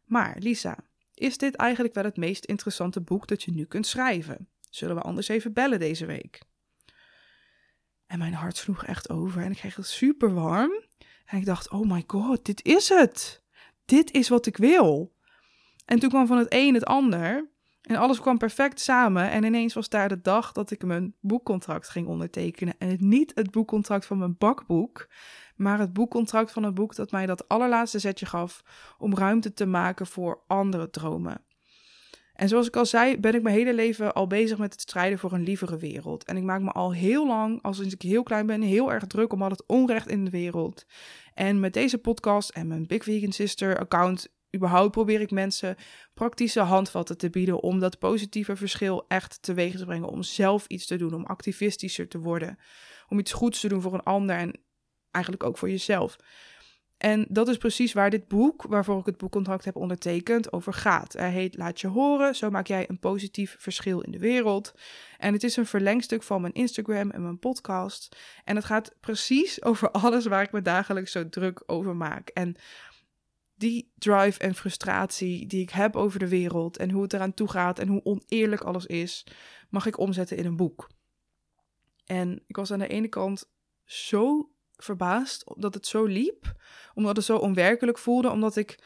[0.06, 0.78] Maar Lisa,
[1.13, 4.50] is dit eigenlijk wel het meest interessante boek dat je nu kunt schrijven?
[4.69, 6.41] Zullen we anders even bellen deze week?
[8.06, 10.72] En mijn hart sloeg echt over en ik kreeg het super warm.
[11.26, 13.43] En ik dacht, oh my god, dit is het.
[13.86, 15.15] Dit is wat ik wil.
[15.86, 17.50] En toen kwam van het een het ander.
[17.84, 19.32] En alles kwam perfect samen.
[19.32, 22.74] En ineens was daar de dag dat ik mijn boekcontract ging ondertekenen.
[22.78, 25.08] En niet het boekcontract van mijn bakboek,
[25.56, 28.63] maar het boekcontract van het boek dat mij dat allerlaatste zetje gaf
[28.98, 31.41] om ruimte te maken voor andere dromen.
[32.34, 35.19] En zoals ik al zei, ben ik mijn hele leven al bezig met het strijden
[35.19, 36.24] voor een lievere wereld.
[36.24, 39.06] En ik maak me al heel lang, als sinds ik heel klein ben, heel erg
[39.08, 40.86] druk om al het onrecht in de wereld.
[41.34, 45.75] En met deze podcast en mijn Big Vegan Sister account überhaupt probeer ik mensen
[46.13, 50.09] praktische handvatten te bieden om dat positieve verschil echt teweeg te brengen.
[50.09, 52.57] Om zelf iets te doen, om activistischer te worden.
[53.09, 54.59] Om iets goeds te doen voor een ander en
[55.11, 56.17] eigenlijk ook voor jezelf.
[57.03, 61.13] En dat is precies waar dit boek, waarvoor ik het boekcontract heb ondertekend, over gaat.
[61.13, 64.73] Hij heet Laat je horen, zo maak jij een positief verschil in de wereld.
[65.17, 68.17] En het is een verlengstuk van mijn Instagram en mijn podcast.
[68.43, 72.29] En het gaat precies over alles waar ik me dagelijks zo druk over maak.
[72.29, 72.55] En
[73.63, 77.49] die drive en frustratie die ik heb over de wereld en hoe het eraan toe
[77.49, 79.26] gaat en hoe oneerlijk alles is,
[79.69, 80.89] mag ik omzetten in een boek.
[82.06, 83.52] En ik was aan de ene kant
[83.86, 86.54] zo verbaasd dat het zo liep.
[86.93, 88.30] Omdat het zo onwerkelijk voelde.
[88.30, 88.80] Omdat ik.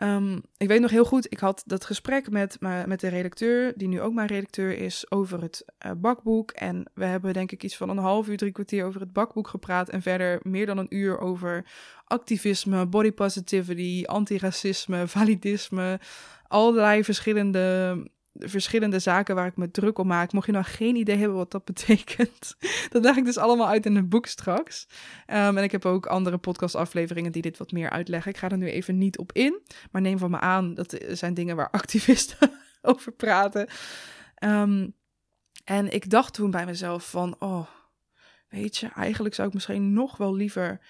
[0.00, 3.88] Ehm, ik weet nog heel goed, ik had dat gesprek met, met de redacteur, die
[3.88, 6.50] nu ook mijn redacteur is, over het uh, bakboek.
[6.50, 9.48] En we hebben denk ik iets van een half uur, drie kwartier over het bakboek
[9.48, 9.88] gepraat.
[9.88, 11.66] En verder meer dan een uur over
[12.04, 16.00] activisme, body positivity, antiracisme, validisme.
[16.46, 17.96] Allerlei verschillende
[18.32, 20.32] verschillende zaken waar ik me druk om maak.
[20.32, 22.56] Mocht je nou geen idee hebben wat dat betekent,
[22.90, 24.86] dat leg ik dus allemaal uit in een boek straks.
[25.26, 28.30] Um, en ik heb ook andere podcastafleveringen die dit wat meer uitleggen.
[28.30, 31.34] Ik ga er nu even niet op in, maar neem van me aan dat zijn
[31.34, 32.50] dingen waar activisten
[32.82, 33.68] over praten.
[34.44, 34.94] Um,
[35.64, 37.66] en ik dacht toen bij mezelf van, oh,
[38.48, 40.80] weet je, eigenlijk zou ik misschien nog wel liever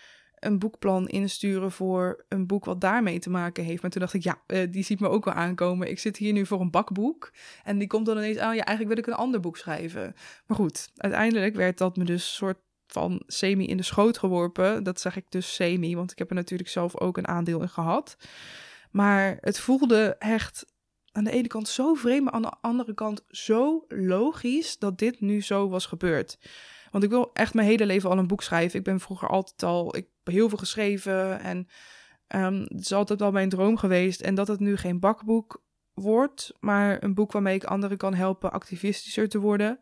[0.41, 3.83] een boekplan insturen voor een boek wat daarmee te maken heeft.
[3.83, 5.91] Maar toen dacht ik, ja, uh, die ziet me ook wel aankomen.
[5.91, 7.33] Ik zit hier nu voor een bakboek.
[7.65, 10.15] En die komt dan ineens aan, ja, eigenlijk wil ik een ander boek schrijven.
[10.47, 14.83] Maar goed, uiteindelijk werd dat me dus soort van semi in de schoot geworpen.
[14.85, 17.69] Dat zeg ik dus semi, want ik heb er natuurlijk zelf ook een aandeel in
[17.69, 18.17] gehad.
[18.91, 20.65] Maar het voelde echt
[21.13, 25.21] aan de ene kant zo vreemd, maar aan de andere kant zo logisch dat dit
[25.21, 26.39] nu zo was gebeurd.
[26.91, 28.79] Want ik wil echt mijn hele leven al een boek schrijven.
[28.79, 31.69] Ik ben vroeger altijd al, ik heb heel veel geschreven en
[32.29, 34.21] um, het is altijd al mijn droom geweest.
[34.21, 35.63] En dat het nu geen bakboek
[35.95, 39.81] wordt, maar een boek waarmee ik anderen kan helpen activistischer te worden,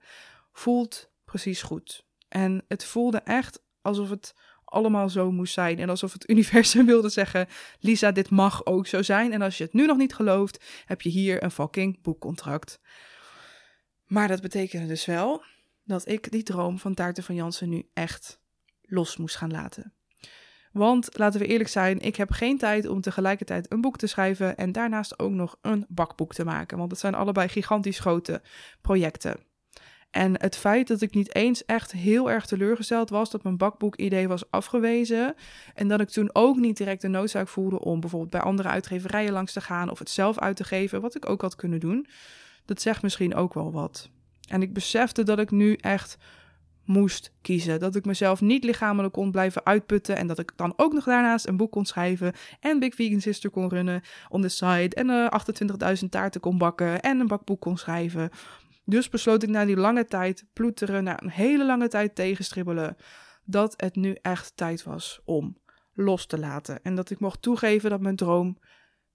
[0.53, 2.07] voelt precies goed.
[2.29, 5.79] En het voelde echt alsof het allemaal zo moest zijn.
[5.79, 7.47] En alsof het universum wilde zeggen:
[7.81, 9.33] Lisa, dit mag ook zo zijn.
[9.33, 12.81] En als je het nu nog niet gelooft, heb je hier een fucking boekcontract.
[14.07, 15.43] Maar dat betekende dus wel
[15.89, 18.41] dat ik die droom van Taarten van Jansen nu echt
[18.83, 19.93] los moest gaan laten.
[20.73, 24.57] Want laten we eerlijk zijn, ik heb geen tijd om tegelijkertijd een boek te schrijven
[24.57, 26.79] en daarnaast ook nog een bakboek te maken.
[26.79, 28.43] Want het zijn allebei gigantisch grote
[28.81, 29.37] projecten.
[30.11, 34.29] En het feit dat ik niet eens echt heel erg teleurgesteld was dat mijn bakboek-idee
[34.29, 35.35] was afgewezen.
[35.75, 39.33] En dat ik toen ook niet direct de noodzaak voelde om bijvoorbeeld bij andere uitgeverijen
[39.33, 42.07] langs te gaan of het zelf uit te geven, wat ik ook had kunnen doen.
[42.65, 44.11] Dat zegt misschien ook wel wat.
[44.49, 46.19] En ik besefte dat ik nu echt
[46.85, 47.81] moest kiezen.
[47.81, 50.17] Dat ik mezelf niet lichamelijk kon blijven uitputten.
[50.17, 52.33] En dat ik dan ook nog daarnaast een boek kon schrijven.
[52.61, 54.95] En Big Vegan Sister kon runnen on the side.
[54.95, 55.29] En uh,
[56.03, 57.01] 28.000 taarten kon bakken.
[57.01, 58.31] En een bakboek kon schrijven.
[58.85, 62.97] Dus besloot ik na die lange tijd ploeteren, na een hele lange tijd tegenstribbelen,
[63.45, 65.59] dat het nu echt tijd was om
[65.95, 66.83] los te laten.
[66.83, 68.59] En dat ik mocht toegeven dat mijn droom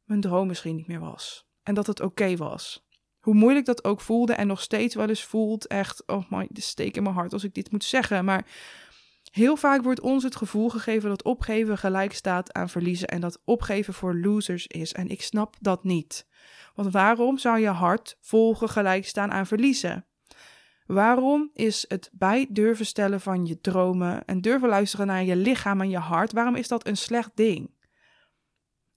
[0.03, 1.47] mijn droom misschien niet meer was.
[1.63, 2.85] En dat het oké was.
[3.23, 6.61] Hoe moeilijk dat ook voelde en nog steeds wel eens voelt, echt, oh my, de
[6.61, 8.25] steek in mijn hart als ik dit moet zeggen.
[8.25, 8.45] Maar
[9.31, 13.41] heel vaak wordt ons het gevoel gegeven dat opgeven gelijk staat aan verliezen en dat
[13.45, 14.93] opgeven voor losers is.
[14.93, 16.27] En ik snap dat niet.
[16.75, 20.05] Want waarom zou je hart volgen gelijk staan aan verliezen?
[20.85, 25.81] Waarom is het bij durven stellen van je dromen en durven luisteren naar je lichaam
[25.81, 27.69] en je hart, waarom is dat een slecht ding?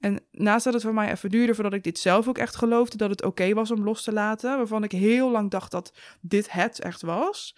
[0.07, 2.97] En naast dat het voor mij even duurde voordat ik dit zelf ook echt geloofde
[2.97, 6.53] dat het oké was om los te laten, waarvan ik heel lang dacht dat dit
[6.53, 7.57] het echt was.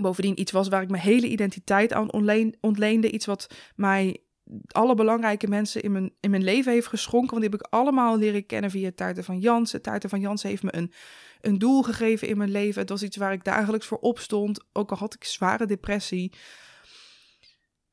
[0.00, 2.12] Bovendien iets was waar ik mijn hele identiteit aan
[2.60, 3.10] ontleende.
[3.10, 4.22] Iets wat mij
[4.66, 7.30] alle belangrijke mensen in mijn, in mijn leven heeft geschonken.
[7.30, 9.82] Want die heb ik allemaal leren kennen via Taarten van Jansen.
[9.82, 10.92] Taarten van Jansen heeft me een,
[11.40, 12.80] een doel gegeven in mijn leven.
[12.80, 14.64] Het was iets waar ik dagelijks voor opstond.
[14.72, 16.32] Ook al had ik zware depressie.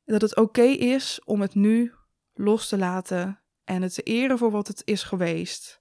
[0.04, 1.92] Dat het oké is om het nu
[2.38, 5.80] los te laten en het te eren voor wat het is geweest.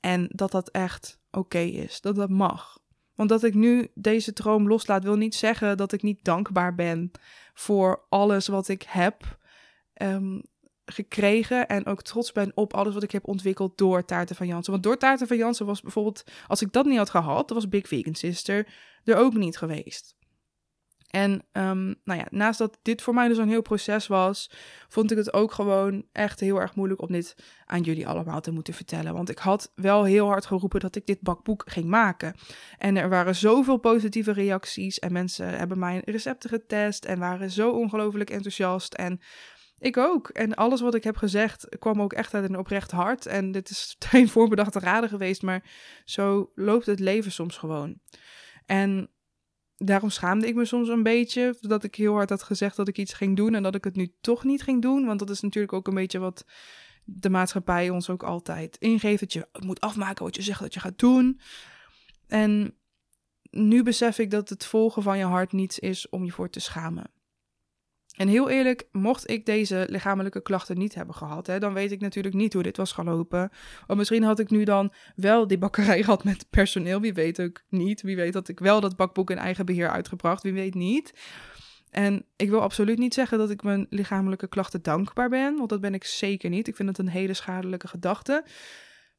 [0.00, 2.78] En dat dat echt oké is, dat dat mag.
[3.14, 7.10] Want dat ik nu deze droom loslaat, wil niet zeggen dat ik niet dankbaar ben
[7.54, 9.38] voor alles wat ik heb
[9.92, 10.40] ehm,
[10.84, 11.68] gekregen.
[11.68, 14.72] En ook trots ben op alles wat ik heb ontwikkeld door Taarten van Jansen.
[14.72, 17.88] Want door Taarten van Jansen was bijvoorbeeld, als ik dat niet had gehad, was Big
[17.88, 18.74] Vegan Sister
[19.04, 20.16] er ook niet geweest.
[21.12, 24.50] En um, nou ja, naast dat dit voor mij dus een heel proces was,
[24.88, 28.50] vond ik het ook gewoon echt heel erg moeilijk om dit aan jullie allemaal te
[28.50, 29.14] moeten vertellen.
[29.14, 32.34] Want ik had wel heel hard geroepen dat ik dit bakboek ging maken.
[32.78, 37.70] En er waren zoveel positieve reacties en mensen hebben mijn recepten getest en waren zo
[37.70, 38.94] ongelooflijk enthousiast.
[38.94, 39.20] En
[39.78, 40.28] Ik ook.
[40.28, 43.26] En alles wat ik heb gezegd kwam ook echt uit een oprecht hart.
[43.26, 45.64] En dit is geen voorbedachte raden geweest, maar
[46.04, 47.98] zo loopt het leven soms gewoon.
[48.66, 49.10] En
[49.84, 52.98] daarom schaamde ik me soms een beetje dat ik heel hard had gezegd dat ik
[52.98, 55.06] iets ging doen en dat ik het nu toch niet ging doen.
[55.06, 56.44] Want dat is natuurlijk ook een beetje wat
[57.04, 59.20] de maatschappij ons ook altijd ingeeft.
[59.20, 61.40] Dat je moet afmaken wat je zegt dat je gaat doen.
[62.26, 62.76] En
[63.50, 66.60] nu besef ik dat het volgen van je hart niets is om je voor te
[66.60, 67.10] schamen.
[68.12, 72.00] En heel eerlijk, mocht ik deze lichamelijke klachten niet hebben gehad, hè, dan weet ik
[72.00, 73.50] natuurlijk niet hoe dit was gelopen.
[73.86, 77.00] Of misschien had ik nu dan wel die bakkerij gehad met personeel.
[77.00, 78.02] Wie weet ook niet.
[78.02, 80.42] Wie weet dat ik wel dat bakboek in eigen beheer uitgebracht.
[80.42, 81.12] Wie weet niet.
[81.90, 85.80] En ik wil absoluut niet zeggen dat ik mijn lichamelijke klachten dankbaar ben, want dat
[85.80, 86.68] ben ik zeker niet.
[86.68, 88.44] Ik vind het een hele schadelijke gedachte.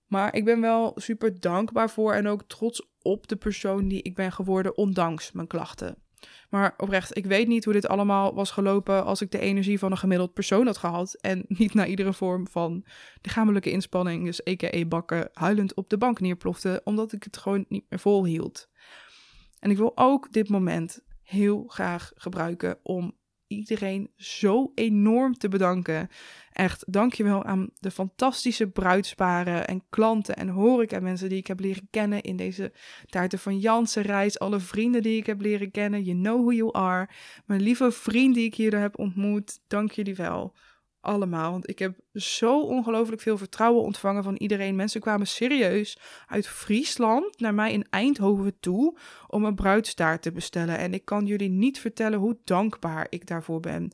[0.08, 4.15] Maar ik ben wel super dankbaar voor en ook trots op de persoon die ik
[4.15, 6.03] ben geworden, ondanks mijn klachten.
[6.50, 9.92] Maar oprecht, ik weet niet hoe dit allemaal was gelopen als ik de energie van
[9.92, 11.14] een gemiddeld persoon had gehad.
[11.14, 12.86] En niet naar iedere vorm van
[13.22, 14.86] lichamelijke inspanning, dus a.k.a.
[14.86, 18.70] bakken, huilend op de bank neerplofte, omdat ik het gewoon niet meer volhield.
[19.60, 23.14] En ik wil ook dit moment heel graag gebruiken om
[23.56, 26.10] iedereen zo enorm te bedanken.
[26.52, 31.88] Echt, dankjewel aan de fantastische bruidsparen en klanten en horeca mensen die ik heb leren
[31.89, 32.74] kennen in deze
[33.06, 34.39] taarten van Jansen reis.
[34.39, 36.04] Alle vrienden die ik heb leren kennen.
[36.04, 37.10] You know who you are.
[37.46, 39.60] Mijn lieve vriend die ik hier heb ontmoet.
[39.68, 40.54] Dank jullie wel
[41.04, 41.52] allemaal.
[41.52, 44.76] Want ik heb zo ongelooflijk veel vertrouwen ontvangen van iedereen.
[44.76, 50.78] Mensen kwamen serieus uit Friesland naar mij in Eindhoven toe om een bruidstaart te bestellen.
[50.78, 53.92] En ik kan jullie niet vertellen hoe dankbaar ik daarvoor ben.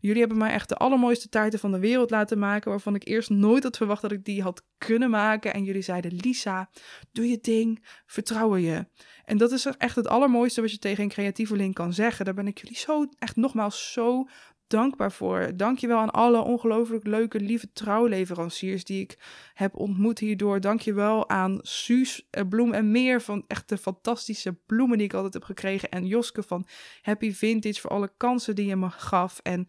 [0.00, 3.30] Jullie hebben mij echt de allermooiste taarten van de wereld laten maken, waarvan ik eerst
[3.30, 5.54] nooit had verwacht dat ik die had kunnen maken.
[5.54, 6.70] En jullie zeiden: Lisa,
[7.12, 8.86] doe je ding, vertrouwen je.
[9.24, 12.24] En dat is echt het allermooiste wat je tegen een creatieveling kan zeggen.
[12.24, 14.28] Daar ben ik jullie zo, echt nogmaals, zo
[14.66, 15.50] dankbaar voor.
[15.56, 19.18] Dankjewel aan alle ongelooflijk leuke, lieve trouwleveranciers die ik
[19.54, 20.60] heb ontmoet hierdoor.
[20.60, 25.34] Dankjewel aan Suus eh, Bloem en meer van echt de fantastische bloemen die ik altijd
[25.34, 25.88] heb gekregen.
[25.88, 26.66] En Joske van
[27.02, 29.40] Happy Vintage voor alle kansen die je me gaf.
[29.42, 29.68] En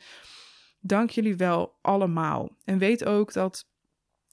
[0.80, 2.50] dank jullie wel allemaal.
[2.64, 3.66] En weet ook dat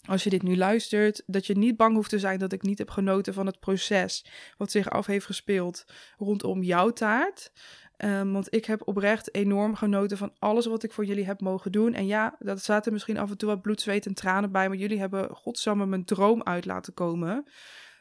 [0.07, 2.79] als je dit nu luistert, dat je niet bang hoeft te zijn dat ik niet
[2.79, 5.85] heb genoten van het proces wat zich af heeft gespeeld
[6.17, 7.53] rondom jouw taart.
[7.97, 11.73] Um, want ik heb oprecht enorm genoten van alles wat ik voor jullie heb mogen
[11.73, 11.95] doen.
[11.95, 14.69] En ja, dat zaten misschien af en toe wat bloed, zweet en tranen bij.
[14.69, 17.45] Maar jullie hebben godsamme mijn droom uit laten komen.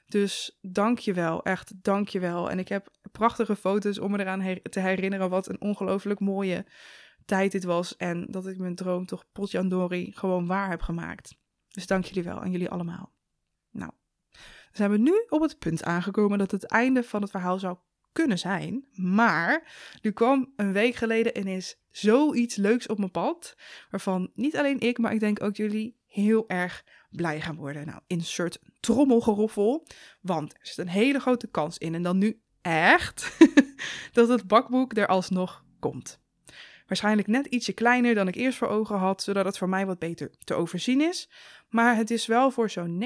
[0.05, 2.49] Dus dank je wel, echt dank je wel.
[2.49, 6.65] En ik heb prachtige foto's om me eraan te herinneren wat een ongelooflijk mooie
[7.25, 7.95] tijd dit was.
[7.95, 11.35] En dat ik mijn droom toch potjandori gewoon waar heb gemaakt.
[11.67, 13.11] Dus dank jullie wel aan jullie allemaal.
[13.71, 13.91] Nou,
[14.71, 17.77] zijn we nu op het punt aangekomen dat het einde van het verhaal zou
[18.13, 18.85] kunnen zijn.
[18.93, 19.71] Maar
[20.01, 23.55] er kwam een week geleden ineens zoiets leuks op mijn pad.
[23.89, 27.85] Waarvan niet alleen ik, maar ik denk ook jullie heel erg blij gaan worden.
[27.85, 29.87] Nou, insert trommelgeroffel.
[30.21, 31.95] Want er zit een hele grote kans in.
[31.95, 33.37] En dan nu echt
[34.13, 36.21] dat het bakboek er alsnog komt.
[36.87, 39.99] Waarschijnlijk net ietsje kleiner dan ik eerst voor ogen had, zodat het voor mij wat
[39.99, 41.29] beter te overzien is.
[41.73, 43.03] Maar het is wel voor zo'n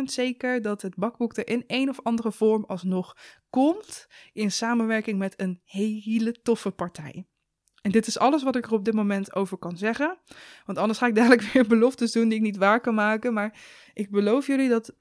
[0.00, 3.16] 90% zeker dat het bakboek er in een of andere vorm alsnog
[3.50, 7.26] komt in samenwerking met een hele toffe partij.
[7.82, 10.18] En dit is alles wat ik er op dit moment over kan zeggen.
[10.64, 13.32] Want anders ga ik dadelijk weer beloftes doen die ik niet waar kan maken.
[13.32, 13.58] Maar
[13.94, 14.94] ik beloof jullie dat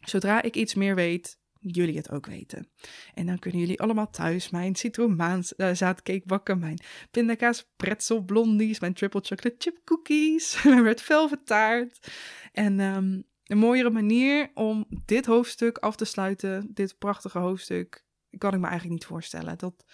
[0.00, 2.68] zodra ik iets meer weet, jullie het ook weten.
[3.14, 6.78] En dan kunnen jullie allemaal thuis mijn citroenzaadcake uh, bakken, mijn
[7.10, 12.12] pindakaas pretzel blondies, mijn triple chocolate chip cookies, mijn red velvet taart.
[12.52, 18.04] En um, een mooiere manier om dit hoofdstuk af te sluiten, dit prachtige hoofdstuk,
[18.38, 19.58] kan ik me eigenlijk niet voorstellen.
[19.58, 19.84] Dat,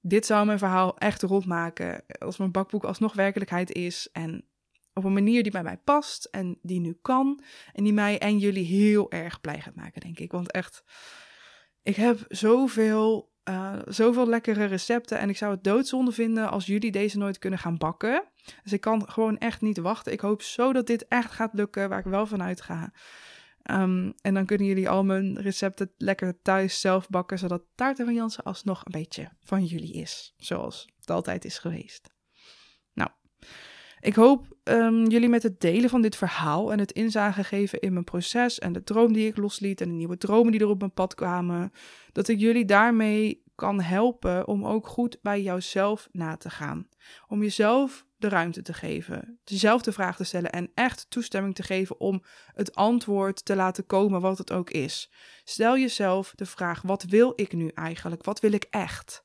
[0.00, 4.46] dit zou mijn verhaal echt rondmaken als mijn bakboek alsnog werkelijkheid is en
[4.94, 7.42] op een manier die bij mij past en die nu kan.
[7.72, 10.32] En die mij en jullie heel erg blij gaat maken, denk ik.
[10.32, 10.84] Want echt,
[11.82, 15.18] ik heb zoveel, uh, zoveel lekkere recepten.
[15.18, 18.24] En ik zou het doodzonde vinden als jullie deze nooit kunnen gaan bakken.
[18.62, 20.12] Dus ik kan gewoon echt niet wachten.
[20.12, 22.92] Ik hoop zo dat dit echt gaat lukken, waar ik wel van uitga.
[23.70, 28.14] Um, en dan kunnen jullie al mijn recepten lekker thuis zelf bakken, zodat Taarten van
[28.14, 30.34] Jansen alsnog een beetje van jullie is.
[30.36, 32.10] Zoals het altijd is geweest.
[34.02, 37.92] Ik hoop um, jullie met het delen van dit verhaal en het inzage geven in
[37.92, 40.78] mijn proces en de droom die ik losliet en de nieuwe dromen die er op
[40.78, 41.72] mijn pad kwamen,
[42.12, 46.88] dat ik jullie daarmee kan helpen om ook goed bij jouzelf na te gaan.
[47.28, 52.00] Om jezelf de ruimte te geven, dezelfde vraag te stellen en echt toestemming te geven
[52.00, 52.22] om
[52.54, 55.10] het antwoord te laten komen wat het ook is.
[55.44, 58.24] Stel jezelf de vraag: wat wil ik nu eigenlijk?
[58.24, 59.24] Wat wil ik echt?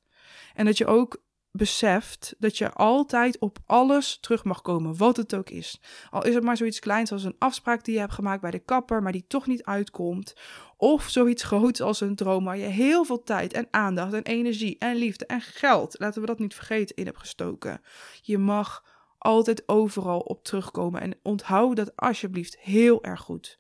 [0.54, 1.26] En dat je ook
[1.58, 5.82] beseft dat je altijd op alles terug mag komen, wat het ook is.
[6.10, 8.60] Al is het maar zoiets kleins als een afspraak die je hebt gemaakt bij de
[8.60, 10.36] kapper, maar die toch niet uitkomt.
[10.78, 14.76] Of zoiets groots als een droom waar je heel veel tijd en aandacht en energie
[14.78, 17.82] en liefde en geld, laten we dat niet vergeten, in hebt gestoken.
[18.22, 18.84] Je mag
[19.18, 23.58] altijd overal op terugkomen en onthoud dat alsjeblieft heel erg goed.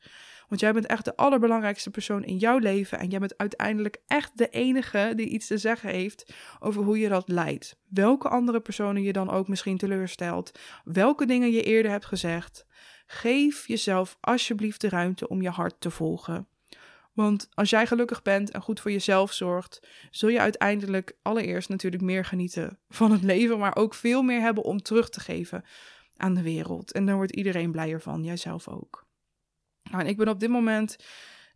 [0.47, 2.99] Want jij bent echt de allerbelangrijkste persoon in jouw leven.
[2.99, 7.09] En jij bent uiteindelijk echt de enige die iets te zeggen heeft over hoe je
[7.09, 7.79] dat leidt.
[7.89, 10.59] Welke andere personen je dan ook misschien teleurstelt.
[10.83, 12.65] Welke dingen je eerder hebt gezegd.
[13.05, 16.47] Geef jezelf alsjeblieft de ruimte om je hart te volgen.
[17.13, 22.03] Want als jij gelukkig bent en goed voor jezelf zorgt, zul je uiteindelijk allereerst natuurlijk
[22.03, 25.63] meer genieten van het leven, maar ook veel meer hebben om terug te geven
[26.17, 26.91] aan de wereld.
[26.91, 29.06] En daar wordt iedereen blijer van, jijzelf ook.
[29.91, 30.97] Nou, en ik ben op dit moment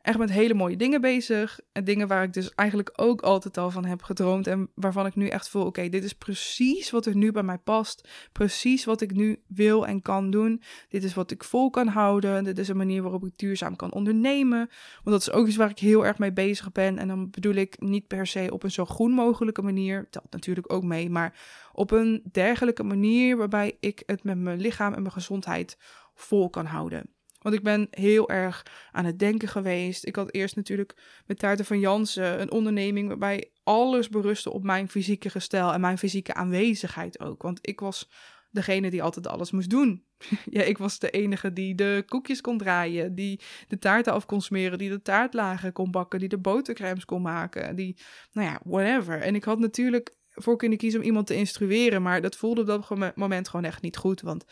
[0.01, 1.59] echt met hele mooie dingen bezig.
[1.71, 4.47] En dingen waar ik dus eigenlijk ook altijd al van heb gedroomd.
[4.47, 7.57] En waarvan ik nu echt voel: oké, dit is precies wat er nu bij mij
[7.57, 8.07] past.
[8.31, 10.61] Precies wat ik nu wil en kan doen.
[10.89, 12.43] Dit is wat ik vol kan houden.
[12.43, 14.69] Dit is een manier waarop ik duurzaam kan ondernemen.
[15.03, 16.97] Want dat is ook iets waar ik heel erg mee bezig ben.
[16.97, 20.07] En dan bedoel ik niet per se op een zo groen mogelijke manier.
[20.09, 21.09] Telt natuurlijk ook mee.
[21.09, 21.39] Maar
[21.73, 25.77] op een dergelijke manier waarbij ik het met mijn lichaam en mijn gezondheid
[26.13, 27.09] vol kan houden.
[27.41, 30.05] Want ik ben heel erg aan het denken geweest.
[30.05, 34.89] Ik had eerst natuurlijk met Taarten van Jansen een onderneming waarbij alles berustte op mijn
[34.89, 37.41] fysieke gestel en mijn fysieke aanwezigheid ook.
[37.41, 38.09] Want ik was
[38.49, 40.03] degene die altijd alles moest doen.
[40.49, 44.41] ja, ik was de enige die de koekjes kon draaien, die de taarten af kon
[44.41, 47.97] smeren, die de taartlagen kon bakken, die de botercremes kon maken, die,
[48.31, 49.21] nou ja, whatever.
[49.21, 52.67] En ik had natuurlijk voor kunnen kiezen om iemand te instrueren, maar dat voelde op
[52.67, 54.45] dat moment gewoon echt niet goed, want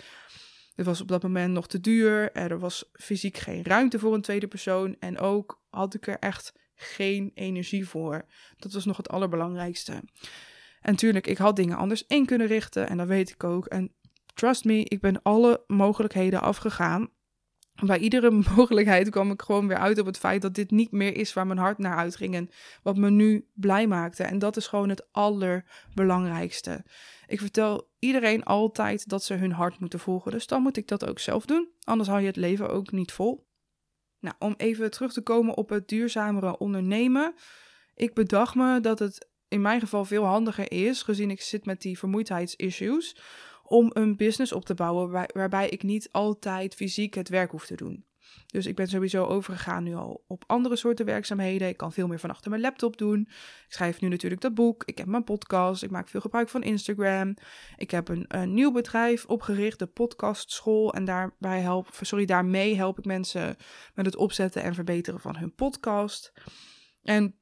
[0.79, 2.31] het was op dat moment nog te duur.
[2.31, 4.95] Er was fysiek geen ruimte voor een tweede persoon.
[4.99, 8.25] En ook had ik er echt geen energie voor.
[8.57, 10.03] Dat was nog het allerbelangrijkste.
[10.81, 12.89] En tuurlijk, ik had dingen anders in kunnen richten.
[12.89, 13.65] En dat weet ik ook.
[13.65, 13.93] En
[14.33, 17.09] trust me, ik ben alle mogelijkheden afgegaan
[17.81, 21.15] bij iedere mogelijkheid kwam ik gewoon weer uit op het feit dat dit niet meer
[21.15, 22.49] is waar mijn hart naar uitging en
[22.83, 24.23] wat me nu blij maakte.
[24.23, 26.83] En dat is gewoon het allerbelangrijkste.
[27.27, 31.05] Ik vertel iedereen altijd dat ze hun hart moeten volgen, dus dan moet ik dat
[31.05, 31.69] ook zelf doen.
[31.83, 33.47] Anders hou je het leven ook niet vol.
[34.19, 37.33] Nou, om even terug te komen op het duurzamere ondernemen.
[37.95, 41.81] Ik bedacht me dat het in mijn geval veel handiger is, gezien ik zit met
[41.81, 43.15] die vermoeidheidsissues,
[43.69, 47.75] om een business op te bouwen waarbij ik niet altijd fysiek het werk hoef te
[47.75, 48.07] doen.
[48.47, 51.67] Dus ik ben sowieso overgegaan nu al op andere soorten werkzaamheden.
[51.67, 53.19] Ik kan veel meer van achter mijn laptop doen.
[53.19, 54.83] Ik schrijf nu natuurlijk dat boek.
[54.85, 55.83] Ik heb mijn podcast.
[55.83, 57.35] Ik maak veel gebruik van Instagram.
[57.77, 60.93] Ik heb een, nieuw bedrijf opgericht, de podcastschool.
[60.93, 63.55] En daarbij help, sorry, daarmee help ik mensen
[63.93, 66.33] met het opzetten en verbeteren van hun podcast.
[67.01, 67.38] En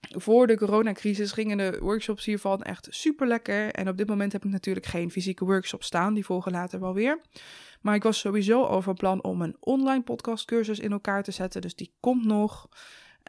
[0.00, 3.70] voor de coronacrisis gingen de workshops hiervan echt super lekker.
[3.72, 6.14] En op dit moment heb ik natuurlijk geen fysieke workshop staan.
[6.14, 7.20] Die volgen later wel weer.
[7.80, 11.60] Maar ik was sowieso van plan om een online podcastcursus in elkaar te zetten.
[11.60, 12.68] Dus die komt nog.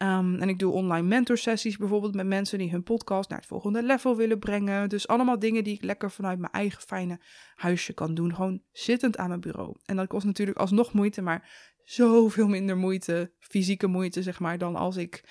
[0.04, 3.84] Um, en ik doe online mentorsessies bijvoorbeeld met mensen die hun podcast naar het volgende
[3.84, 4.90] level willen brengen.
[4.90, 7.20] Dus allemaal dingen die ik lekker vanuit mijn eigen fijne
[7.56, 8.36] huisje kan doen.
[8.36, 9.76] Gewoon zittend aan mijn bureau.
[9.86, 11.50] En dat kost natuurlijk alsnog moeite, maar
[11.84, 15.24] zoveel minder moeite, fysieke moeite zeg maar, dan als ik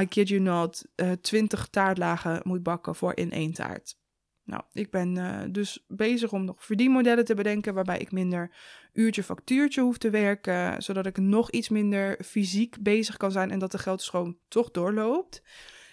[0.00, 3.96] I kid you not, uh, eh, 20 taartlagen moet bakken voor in één taart.
[4.44, 8.54] Nou, ik ben uh, dus bezig om nog verdienmodellen te bedenken waarbij ik minder
[8.92, 13.58] uurtje factuurtje hoef te werken, zodat ik nog iets minder fysiek bezig kan zijn en
[13.58, 15.42] dat de geldstroom toch doorloopt.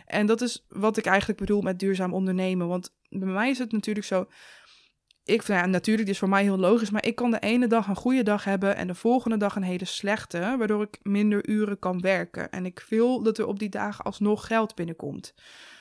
[0.05, 3.71] En dat is wat ik eigenlijk bedoel met duurzaam ondernemen, want bij mij is het
[3.71, 4.27] natuurlijk zo,
[5.23, 7.67] ik vind, ja, natuurlijk, dit is voor mij heel logisch, maar ik kan de ene
[7.67, 11.49] dag een goede dag hebben en de volgende dag een hele slechte, waardoor ik minder
[11.49, 12.51] uren kan werken.
[12.51, 15.33] En ik wil dat er op die dagen alsnog geld binnenkomt,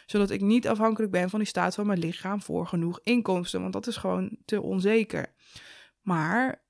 [0.07, 3.72] zodat ik niet afhankelijk ben van die staat van mijn lichaam voor genoeg inkomsten, want
[3.72, 5.34] dat is gewoon te onzeker.
[6.01, 6.62] Maar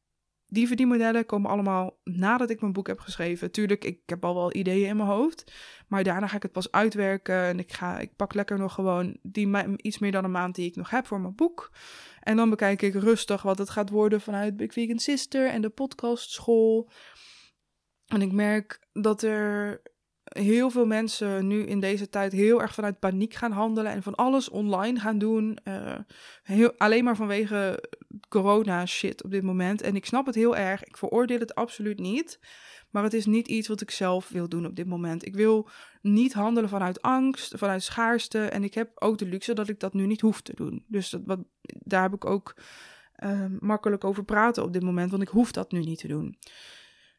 [0.50, 3.50] die verdienmodellen komen allemaal nadat ik mijn boek heb geschreven.
[3.50, 5.52] Tuurlijk, ik heb al wel ideeën in mijn hoofd.
[5.86, 7.42] Maar daarna ga ik het pas uitwerken.
[7.44, 10.66] En ik, ga, ik pak lekker nog gewoon die iets meer dan een maand die
[10.66, 11.70] ik nog heb voor mijn boek.
[12.20, 15.68] En dan bekijk ik rustig wat het gaat worden vanuit Big Vegan Sister en de
[15.68, 16.90] podcastschool.
[18.06, 19.82] En ik merk dat er
[20.24, 24.14] heel veel mensen nu in deze tijd heel erg vanuit paniek gaan handelen en van
[24.14, 25.58] alles online gaan doen.
[25.64, 25.98] Uh,
[26.42, 27.84] heel, alleen maar vanwege
[28.28, 29.82] corona shit op dit moment.
[29.82, 30.84] En ik snap het heel erg.
[30.84, 32.38] Ik veroordeel het absoluut niet.
[32.90, 35.26] Maar het is niet iets wat ik zelf wil doen op dit moment.
[35.26, 35.68] Ik wil
[36.02, 38.38] niet handelen vanuit angst, vanuit schaarste.
[38.38, 40.84] En ik heb ook de luxe dat ik dat nu niet hoef te doen.
[40.86, 42.54] Dus dat, wat, daar heb ik ook
[43.16, 46.38] uh, makkelijk over praten op dit moment, want ik hoef dat nu niet te doen.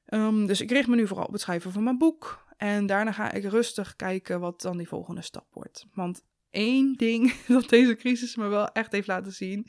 [0.08, 2.46] Um, dus ik richt me nu vooral op het schrijven van mijn boek.
[2.58, 5.86] En daarna ga ik rustig kijken wat dan die volgende stap wordt.
[5.94, 9.68] Want één ding dat deze crisis me wel echt heeft laten zien,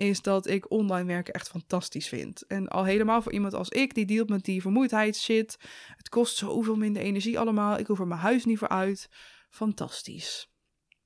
[0.00, 2.46] is dat ik online werken echt fantastisch vind.
[2.46, 5.58] En al helemaal voor iemand als ik, die dealt met die vermoeidheidsshit.
[5.96, 7.78] Het kost zoveel minder energie allemaal.
[7.78, 9.08] Ik hoef er mijn huis niet voor uit.
[9.48, 10.52] Fantastisch.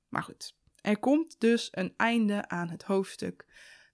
[0.09, 3.45] Maar goed, er komt dus een einde aan het hoofdstuk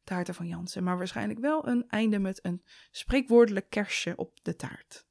[0.04, 0.84] taarten van Jansen.
[0.84, 5.06] Maar waarschijnlijk wel een einde met een spreekwoordelijk kersje op de taart.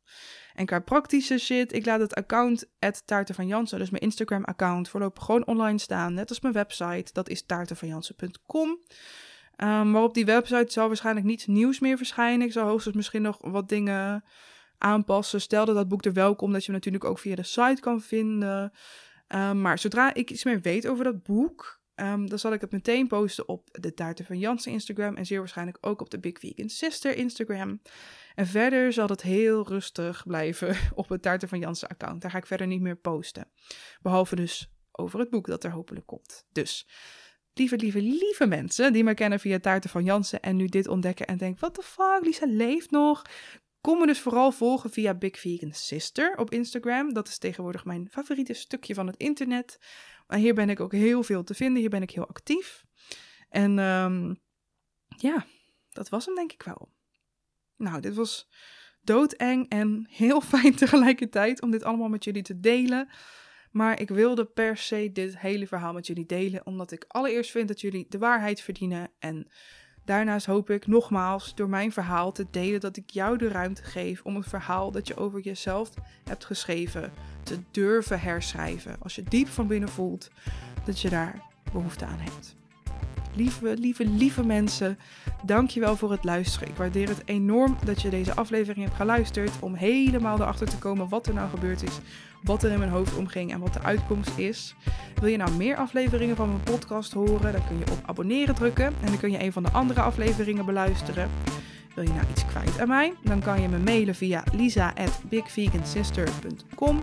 [0.54, 2.72] En qua praktische shit, ik laat het account
[3.06, 6.14] taarten van Jansen, dus mijn Instagram account, voorlopig gewoon online staan.
[6.14, 8.80] Net als mijn website, dat is taartenvanjansen.com.
[9.60, 12.47] Ehm, maar op die website zal waarschijnlijk niets nieuws meer verschijnen.
[12.47, 14.24] Ik zal hoogstens misschien nog wat dingen
[14.78, 15.41] aanpassen.
[15.41, 17.82] Stel dat dat boek er wel komt, dat je hem natuurlijk ook via de site
[17.82, 18.74] kan vinden.
[19.28, 22.72] Um, maar zodra ik iets meer weet over dat boek, um, dan zal ik het
[22.72, 25.16] meteen posten op de Taarten van Jansen Instagram.
[25.16, 27.82] En zeer waarschijnlijk ook op de Big Vegan Sister Instagram.
[28.36, 32.22] En verder zal het heel rustig blijven op het Taarten van Jansen account.
[32.22, 33.47] Daar ga ik verder niet meer posten.
[34.01, 36.45] Behalve dus over het boek dat er hopelijk komt.
[36.51, 36.88] Dus
[37.60, 41.28] lieve, lieve, lieve mensen die mij kennen via Taarten van Jansen en nu dit ontdekken
[41.28, 43.22] en denken, what the fuck, Lisa leeft nog.
[43.82, 47.14] Kom me dus vooral volgen via Big Vegan Sister op Instagram.
[47.14, 49.80] Dat is tegenwoordig mijn favoriete stukje van het internet.
[50.28, 51.80] Maar hier ben ik ook heel veel te vinden.
[51.80, 52.84] Hier ben ik heel actief.
[53.49, 54.39] En um,
[55.18, 55.45] ja,
[55.89, 56.91] dat was hem denk ik wel.
[57.76, 58.49] Nou, dit was
[59.01, 63.10] doodeng en heel fijn tegelijkertijd om dit allemaal met jullie te delen.
[63.72, 67.68] Maar ik wilde per se dit hele verhaal met jullie delen, omdat ik allereerst vind
[67.68, 69.10] dat jullie de waarheid verdienen.
[69.20, 69.48] En
[70.06, 74.22] daarnaast hoop ik nogmaals door mijn verhaal te delen dat ik jou de ruimte geef
[74.24, 75.94] om het verhaal dat je over jezelf
[76.24, 77.14] hebt geschreven
[77.44, 78.96] te durven herschrijven.
[79.00, 80.30] Als je diep van binnen voelt
[80.86, 81.42] dat je daar
[81.72, 82.59] behoefte aan hebt.
[83.36, 85.00] Lieve, lieve, lieve mensen,
[85.44, 86.68] dankjewel voor het luisteren.
[86.68, 91.10] Ik waardeer het enorm dat je deze aflevering hebt geluisterd om helemaal erachter te komen
[91.10, 92.00] wat er nou gebeurd is
[92.44, 94.76] wat er in mijn hoofd omging en wat de uitkomst is.
[95.16, 97.52] Wil je nou meer afleveringen van mijn podcast horen?
[97.52, 100.66] Dan kun je op abonneren drukken en dan kun je een van de andere afleveringen
[100.66, 101.30] beluisteren.
[101.94, 103.14] Wil je nou iets kwijt aan mij?
[103.24, 107.00] Dan kan je me mailen via lisa@bigvegansister.com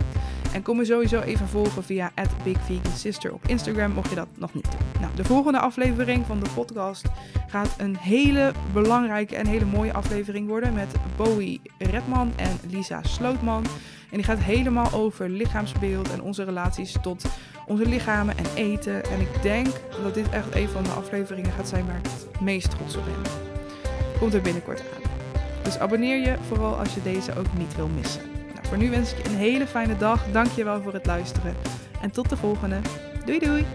[0.53, 2.11] en kom me sowieso even volgen via
[2.43, 4.79] @bigvegansister op Instagram mocht je dat nog niet doen.
[5.01, 7.05] Nou, de volgende aflevering van de podcast
[7.47, 13.65] gaat een hele belangrijke en hele mooie aflevering worden met Bowie Redman en Lisa Slootman.
[14.09, 17.25] En die gaat helemaal over lichaamsbeeld en onze relaties tot
[17.65, 19.03] onze lichamen en eten.
[19.03, 19.67] En ik denk
[20.03, 23.05] dat dit echt een van de afleveringen gaat zijn waar ik het meest trots op
[23.05, 23.56] ben.
[24.19, 25.11] Komt er binnenkort aan.
[25.63, 28.21] Dus abonneer je vooral als je deze ook niet wil missen.
[28.53, 30.25] Nou, voor nu wens ik je een hele fijne dag.
[30.31, 31.55] Dank je wel voor het luisteren.
[32.01, 32.79] En tot de volgende.
[33.25, 33.65] Doei doei!